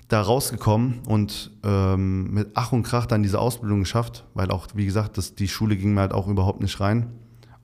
da 0.08 0.22
rausgekommen 0.22 1.00
und 1.08 1.52
ähm, 1.64 2.32
mit 2.34 2.52
Ach 2.54 2.72
und 2.72 2.84
Krach 2.84 3.06
dann 3.06 3.24
diese 3.24 3.40
Ausbildung 3.40 3.80
geschafft, 3.80 4.26
weil 4.34 4.52
auch, 4.52 4.68
wie 4.76 4.86
gesagt, 4.86 5.18
das, 5.18 5.36
die 5.36 5.48
Schule 5.48 5.76
ging 5.76 5.94
mir 5.94 6.02
halt 6.02 6.14
auch 6.14 6.28
überhaupt 6.28 6.62
nicht 6.62 6.80
rein. 6.80 7.10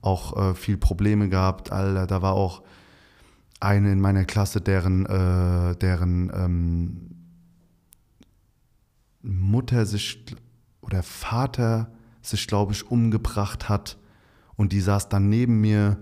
Auch 0.02 0.36
äh, 0.36 0.54
viel 0.54 0.76
Probleme 0.76 1.28
gehabt, 1.28 1.70
Alter, 1.70 2.06
da 2.06 2.22
war 2.22 2.32
auch 2.32 2.62
eine 3.60 3.92
in 3.92 4.00
meiner 4.00 4.24
Klasse, 4.24 4.60
deren, 4.60 5.06
äh, 5.06 5.76
deren 5.76 6.32
ähm, 6.34 7.10
Mutter 9.22 9.84
sich 9.84 10.24
oder 10.80 11.02
Vater 11.02 11.90
sich, 12.22 12.46
glaube 12.46 12.72
ich, 12.72 12.90
umgebracht 12.90 13.68
hat. 13.68 13.98
Und 14.56 14.72
die 14.72 14.80
saß 14.80 15.08
dann 15.08 15.28
neben 15.28 15.60
mir 15.60 15.98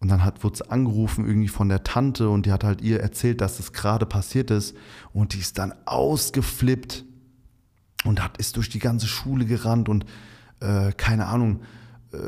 und 0.00 0.08
dann 0.08 0.24
hat, 0.24 0.44
wurde 0.44 0.58
sie 0.58 0.70
angerufen 0.70 1.26
irgendwie 1.26 1.48
von 1.48 1.68
der 1.68 1.82
Tante 1.82 2.28
und 2.28 2.46
die 2.46 2.52
hat 2.52 2.64
halt 2.64 2.82
ihr 2.82 3.00
erzählt, 3.00 3.40
dass 3.40 3.56
das 3.56 3.72
gerade 3.72 4.06
passiert 4.06 4.50
ist. 4.50 4.76
Und 5.12 5.34
die 5.34 5.38
ist 5.38 5.58
dann 5.58 5.74
ausgeflippt 5.86 7.04
und 8.04 8.22
hat, 8.22 8.36
ist 8.36 8.56
durch 8.56 8.68
die 8.68 8.78
ganze 8.78 9.06
Schule 9.06 9.46
gerannt 9.46 9.88
und 9.88 10.04
äh, 10.60 10.92
keine 10.92 11.26
Ahnung, 11.26 11.60
äh, 12.12 12.18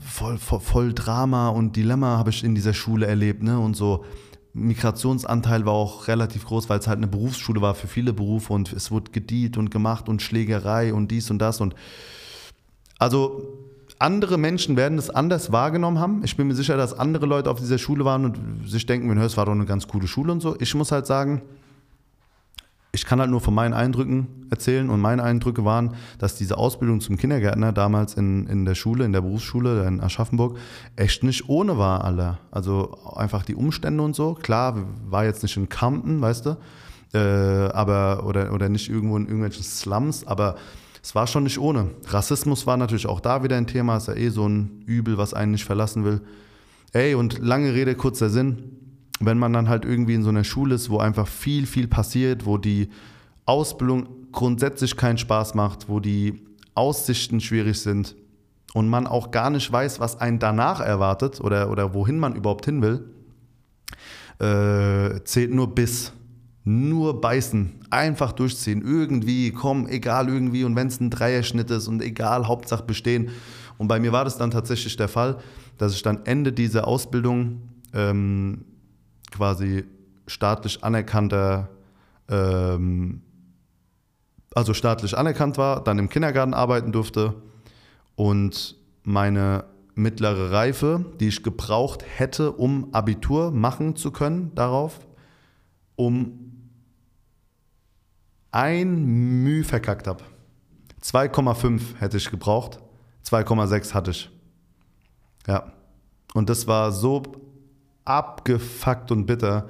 voll, 0.00 0.38
voll, 0.38 0.60
voll, 0.60 0.94
Drama 0.94 1.48
und 1.48 1.76
Dilemma 1.76 2.16
habe 2.16 2.30
ich 2.30 2.42
in 2.44 2.54
dieser 2.54 2.74
Schule 2.74 3.06
erlebt. 3.06 3.42
Ne? 3.42 3.58
Und 3.58 3.74
so 3.74 4.04
Migrationsanteil 4.56 5.66
war 5.66 5.74
auch 5.74 6.08
relativ 6.08 6.46
groß, 6.46 6.70
weil 6.70 6.78
es 6.78 6.88
halt 6.88 6.96
eine 6.96 7.06
Berufsschule 7.06 7.60
war 7.60 7.74
für 7.74 7.88
viele 7.88 8.14
Berufe 8.14 8.54
und 8.54 8.72
es 8.72 8.90
wurde 8.90 9.10
gediet 9.10 9.58
und 9.58 9.70
gemacht 9.70 10.08
und 10.08 10.22
Schlägerei 10.22 10.94
und 10.94 11.10
dies 11.10 11.30
und 11.30 11.38
das. 11.38 11.60
Und 11.60 11.74
also 12.98 13.42
andere 13.98 14.38
Menschen 14.38 14.76
werden 14.76 14.96
es 14.96 15.10
anders 15.10 15.52
wahrgenommen 15.52 15.98
haben. 15.98 16.22
Ich 16.24 16.36
bin 16.36 16.48
mir 16.48 16.54
sicher, 16.54 16.78
dass 16.78 16.98
andere 16.98 17.26
Leute 17.26 17.50
auf 17.50 17.58
dieser 17.58 17.76
Schule 17.76 18.06
waren 18.06 18.24
und 18.24 18.68
sich 18.68 18.86
denken, 18.86 19.14
es 19.18 19.36
war 19.36 19.44
doch 19.44 19.52
eine 19.52 19.66
ganz 19.66 19.88
coole 19.88 20.08
Schule 20.08 20.32
und 20.32 20.40
so. 20.40 20.56
Ich 20.58 20.74
muss 20.74 20.90
halt 20.90 21.06
sagen, 21.06 21.42
ich 22.96 23.04
kann 23.04 23.20
halt 23.20 23.30
nur 23.30 23.42
von 23.42 23.52
meinen 23.52 23.74
Eindrücken 23.74 24.46
erzählen 24.48 24.88
und 24.88 25.00
meine 25.00 25.22
Eindrücke 25.22 25.66
waren, 25.66 25.94
dass 26.18 26.34
diese 26.34 26.56
Ausbildung 26.56 27.02
zum 27.02 27.18
Kindergärtner 27.18 27.72
damals 27.72 28.14
in, 28.14 28.46
in 28.46 28.64
der 28.64 28.74
Schule, 28.74 29.04
in 29.04 29.12
der 29.12 29.20
Berufsschule 29.20 29.86
in 29.86 30.00
Aschaffenburg, 30.00 30.56
echt 30.96 31.22
nicht 31.22 31.50
ohne 31.50 31.76
war, 31.76 32.04
alle. 32.04 32.38
Also 32.50 32.96
einfach 33.14 33.44
die 33.44 33.54
Umstände 33.54 34.02
und 34.02 34.16
so. 34.16 34.32
Klar, 34.32 34.82
war 35.10 35.26
jetzt 35.26 35.42
nicht 35.42 35.58
in 35.58 35.68
Camden, 35.68 36.22
weißt 36.22 36.46
du, 36.46 36.56
äh, 37.12 37.18
aber, 37.18 38.24
oder, 38.24 38.54
oder 38.54 38.70
nicht 38.70 38.88
irgendwo 38.88 39.18
in 39.18 39.24
irgendwelchen 39.24 39.62
Slums, 39.62 40.26
aber 40.26 40.56
es 41.02 41.14
war 41.14 41.26
schon 41.26 41.42
nicht 41.42 41.58
ohne. 41.58 41.90
Rassismus 42.08 42.66
war 42.66 42.78
natürlich 42.78 43.06
auch 43.06 43.20
da 43.20 43.44
wieder 43.44 43.58
ein 43.58 43.66
Thema, 43.66 43.98
ist 43.98 44.08
ja 44.08 44.14
eh 44.14 44.30
so 44.30 44.48
ein 44.48 44.84
Übel, 44.86 45.18
was 45.18 45.34
einen 45.34 45.52
nicht 45.52 45.66
verlassen 45.66 46.06
will. 46.06 46.22
Ey, 46.92 47.14
und 47.14 47.40
lange 47.40 47.74
Rede, 47.74 47.94
kurzer 47.94 48.30
Sinn 48.30 48.75
wenn 49.20 49.38
man 49.38 49.52
dann 49.52 49.68
halt 49.68 49.84
irgendwie 49.84 50.14
in 50.14 50.22
so 50.22 50.28
einer 50.28 50.44
Schule 50.44 50.74
ist, 50.74 50.90
wo 50.90 50.98
einfach 50.98 51.26
viel, 51.26 51.66
viel 51.66 51.88
passiert, 51.88 52.46
wo 52.46 52.58
die 52.58 52.90
Ausbildung 53.46 54.08
grundsätzlich 54.32 54.96
keinen 54.96 55.18
Spaß 55.18 55.54
macht, 55.54 55.88
wo 55.88 56.00
die 56.00 56.42
Aussichten 56.74 57.40
schwierig 57.40 57.80
sind 57.80 58.14
und 58.74 58.88
man 58.88 59.06
auch 59.06 59.30
gar 59.30 59.50
nicht 59.50 59.70
weiß, 59.70 60.00
was 60.00 60.20
einen 60.20 60.38
danach 60.38 60.80
erwartet 60.80 61.40
oder, 61.40 61.70
oder 61.70 61.94
wohin 61.94 62.18
man 62.18 62.36
überhaupt 62.36 62.66
hin 62.66 62.82
will, 62.82 63.08
äh, 64.38 65.22
zählt 65.24 65.54
nur 65.54 65.74
bis. 65.74 66.12
Nur 66.68 67.20
beißen, 67.20 67.86
einfach 67.90 68.32
durchziehen, 68.32 68.82
irgendwie, 68.84 69.52
komm, 69.52 69.86
egal 69.86 70.28
irgendwie 70.28 70.64
und 70.64 70.74
wenn 70.74 70.88
es 70.88 71.00
ein 71.00 71.10
Dreierschnitt 71.10 71.70
ist 71.70 71.86
und 71.86 72.02
egal, 72.02 72.48
Hauptsache 72.48 72.82
bestehen. 72.82 73.30
Und 73.78 73.86
bei 73.86 74.00
mir 74.00 74.10
war 74.10 74.24
das 74.24 74.36
dann 74.36 74.50
tatsächlich 74.50 74.96
der 74.96 75.06
Fall, 75.06 75.38
dass 75.78 75.94
ich 75.94 76.02
dann 76.02 76.26
Ende 76.26 76.52
dieser 76.52 76.88
Ausbildung 76.88 77.62
ähm, 77.94 78.64
quasi 79.30 79.84
staatlich 80.26 80.82
anerkannter, 80.82 81.68
ähm, 82.28 83.22
also 84.54 84.74
staatlich 84.74 85.16
anerkannt 85.16 85.58
war, 85.58 85.82
dann 85.82 85.98
im 85.98 86.08
Kindergarten 86.08 86.54
arbeiten 86.54 86.92
durfte 86.92 87.34
und 88.14 88.76
meine 89.02 89.64
mittlere 89.94 90.52
Reife, 90.52 91.04
die 91.20 91.28
ich 91.28 91.42
gebraucht 91.42 92.04
hätte, 92.16 92.52
um 92.52 92.92
Abitur 92.92 93.50
machen 93.50 93.96
zu 93.96 94.10
können, 94.10 94.54
darauf, 94.54 95.06
um 95.96 96.46
ein 98.50 99.04
Mühe 99.04 99.64
verkackt 99.64 100.06
habe. 100.06 100.24
2,5 101.02 101.96
hätte 101.98 102.16
ich 102.16 102.30
gebraucht, 102.30 102.80
2,6 103.24 103.94
hatte 103.94 104.10
ich. 104.10 104.30
Ja. 105.46 105.72
Und 106.34 106.50
das 106.50 106.66
war 106.66 106.92
so 106.92 107.22
abgefuckt 108.06 109.12
und 109.12 109.26
bitter, 109.26 109.68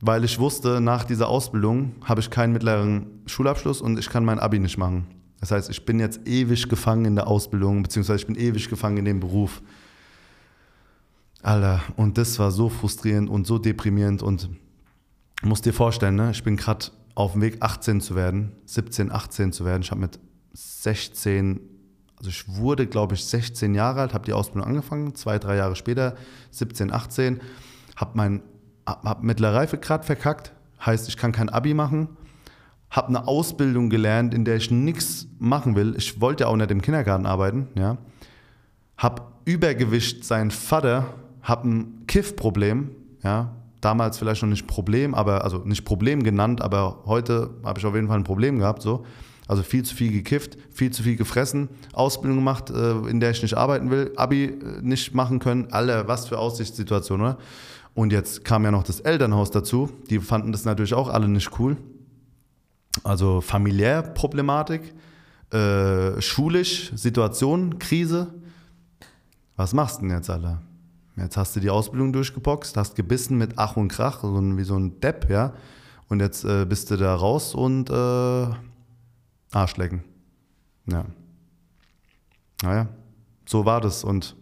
weil 0.00 0.24
ich 0.24 0.38
wusste, 0.38 0.80
nach 0.80 1.04
dieser 1.04 1.28
Ausbildung 1.28 1.94
habe 2.04 2.20
ich 2.20 2.30
keinen 2.30 2.52
mittleren 2.52 3.22
Schulabschluss 3.26 3.80
und 3.80 3.98
ich 3.98 4.10
kann 4.10 4.24
mein 4.24 4.38
Abi 4.38 4.58
nicht 4.58 4.76
machen. 4.76 5.06
Das 5.40 5.50
heißt, 5.50 5.70
ich 5.70 5.84
bin 5.84 6.00
jetzt 6.00 6.26
ewig 6.26 6.68
gefangen 6.68 7.04
in 7.04 7.14
der 7.14 7.26
Ausbildung, 7.26 7.82
beziehungsweise 7.82 8.20
ich 8.20 8.26
bin 8.26 8.36
ewig 8.36 8.68
gefangen 8.68 8.98
in 8.98 9.04
dem 9.04 9.20
Beruf. 9.20 9.62
Alter, 11.42 11.80
und 11.96 12.18
das 12.18 12.38
war 12.38 12.50
so 12.50 12.68
frustrierend 12.68 13.30
und 13.30 13.46
so 13.46 13.58
deprimierend 13.58 14.22
und 14.22 14.50
musst 15.42 15.64
dir 15.64 15.72
vorstellen, 15.72 16.16
ne, 16.16 16.30
ich 16.30 16.42
bin 16.42 16.56
gerade 16.56 16.86
auf 17.14 17.32
dem 17.32 17.42
Weg 17.42 17.58
18 17.60 18.00
zu 18.00 18.14
werden, 18.14 18.52
17, 18.64 19.12
18 19.12 19.52
zu 19.52 19.64
werden. 19.64 19.82
Ich 19.82 19.90
habe 19.90 20.00
mit 20.00 20.18
16 20.54 21.60
also 22.26 22.30
ich 22.30 22.56
wurde, 22.60 22.86
glaube 22.86 23.14
ich, 23.14 23.24
16 23.24 23.74
Jahre 23.74 24.00
alt, 24.00 24.14
habe 24.14 24.24
die 24.24 24.32
Ausbildung 24.32 24.68
angefangen, 24.68 25.14
zwei, 25.14 25.38
drei 25.38 25.56
Jahre 25.56 25.76
später, 25.76 26.16
17, 26.50 26.92
18, 26.92 27.40
habe 27.94 28.10
mein 28.14 28.42
hab 28.84 29.22
mittlere 29.22 29.54
Reifegrad 29.54 30.04
verkackt, 30.04 30.52
heißt, 30.84 31.08
ich 31.08 31.16
kann 31.16 31.32
kein 31.32 31.48
Abi 31.48 31.74
machen, 31.74 32.08
habe 32.90 33.08
eine 33.08 33.28
Ausbildung 33.28 33.90
gelernt, 33.90 34.34
in 34.34 34.44
der 34.44 34.56
ich 34.56 34.70
nichts 34.70 35.28
machen 35.38 35.76
will. 35.76 35.94
Ich 35.96 36.20
wollte 36.20 36.44
ja 36.44 36.48
auch 36.48 36.56
nicht 36.56 36.70
im 36.70 36.82
Kindergarten 36.82 37.26
arbeiten, 37.26 37.68
ja. 37.74 37.96
Habe 38.96 39.22
Übergewicht, 39.44 40.24
sein 40.24 40.50
Vater, 40.50 41.14
habe 41.42 41.68
ein 41.68 42.06
Kiff-Problem, 42.06 42.90
ja. 43.22 43.52
Damals 43.80 44.18
vielleicht 44.18 44.42
noch 44.42 44.48
nicht 44.48 44.66
Problem, 44.66 45.14
aber 45.14 45.44
also 45.44 45.58
nicht 45.58 45.84
Problem 45.84 46.24
genannt, 46.24 46.60
aber 46.60 47.02
heute 47.06 47.50
habe 47.62 47.78
ich 47.78 47.86
auf 47.86 47.94
jeden 47.94 48.08
Fall 48.08 48.18
ein 48.18 48.24
Problem 48.24 48.58
gehabt, 48.58 48.82
so. 48.82 49.04
Also 49.48 49.62
viel 49.62 49.84
zu 49.84 49.94
viel 49.94 50.12
gekifft, 50.12 50.58
viel 50.70 50.90
zu 50.90 51.02
viel 51.02 51.16
gefressen, 51.16 51.68
Ausbildung 51.92 52.38
gemacht, 52.38 52.70
äh, 52.70 52.96
in 53.08 53.20
der 53.20 53.30
ich 53.30 53.42
nicht 53.42 53.56
arbeiten 53.56 53.90
will, 53.90 54.12
Abi 54.16 54.44
äh, 54.44 54.80
nicht 54.82 55.14
machen 55.14 55.38
können, 55.38 55.68
alle, 55.70 56.08
was 56.08 56.26
für 56.26 56.38
Aussichtssituationen, 56.38 57.26
oder? 57.26 57.38
Und 57.94 58.12
jetzt 58.12 58.44
kam 58.44 58.64
ja 58.64 58.70
noch 58.70 58.82
das 58.82 59.00
Elternhaus 59.00 59.50
dazu. 59.50 59.90
Die 60.10 60.20
fanden 60.20 60.52
das 60.52 60.66
natürlich 60.66 60.92
auch 60.92 61.08
alle 61.08 61.28
nicht 61.28 61.58
cool. 61.58 61.78
Also 63.04 63.40
familiär 63.40 64.02
Problematik, 64.02 64.92
äh, 65.50 66.20
schulisch 66.20 66.92
Situation, 66.94 67.78
Krise. 67.78 68.34
Was 69.56 69.72
machst 69.72 69.96
du 69.96 70.02
denn 70.02 70.10
jetzt, 70.10 70.28
Alter? 70.28 70.60
Jetzt 71.16 71.38
hast 71.38 71.56
du 71.56 71.60
die 71.60 71.70
Ausbildung 71.70 72.12
durchgeboxt, 72.12 72.76
hast 72.76 72.96
gebissen 72.96 73.38
mit 73.38 73.52
Ach 73.56 73.76
und 73.78 73.88
Krach, 73.88 74.20
so 74.20 74.58
wie 74.58 74.64
so 74.64 74.76
ein 74.76 75.00
Depp, 75.00 75.30
ja. 75.30 75.54
Und 76.08 76.20
jetzt 76.20 76.44
äh, 76.44 76.66
bist 76.66 76.90
du 76.90 76.96
da 76.96 77.14
raus 77.14 77.54
und 77.54 77.88
äh, 77.88 78.46
Arsch 79.52 79.76
lecken. 79.76 80.04
Ja. 80.86 81.06
Naja, 82.62 82.88
so 83.46 83.64
war 83.64 83.80
das. 83.80 84.04
Und 84.04 84.36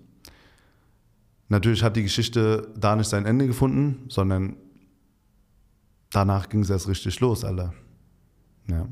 natürlich 1.48 1.82
hat 1.82 1.96
die 1.96 2.02
Geschichte 2.02 2.72
da 2.76 2.96
nicht 2.96 3.08
sein 3.08 3.26
Ende 3.26 3.46
gefunden, 3.46 4.08
sondern 4.08 4.56
danach 6.10 6.48
ging 6.48 6.60
es 6.60 6.70
erst 6.70 6.88
richtig 6.88 7.20
los, 7.20 7.44
Alter. 7.44 7.74
Ja. 8.68 8.86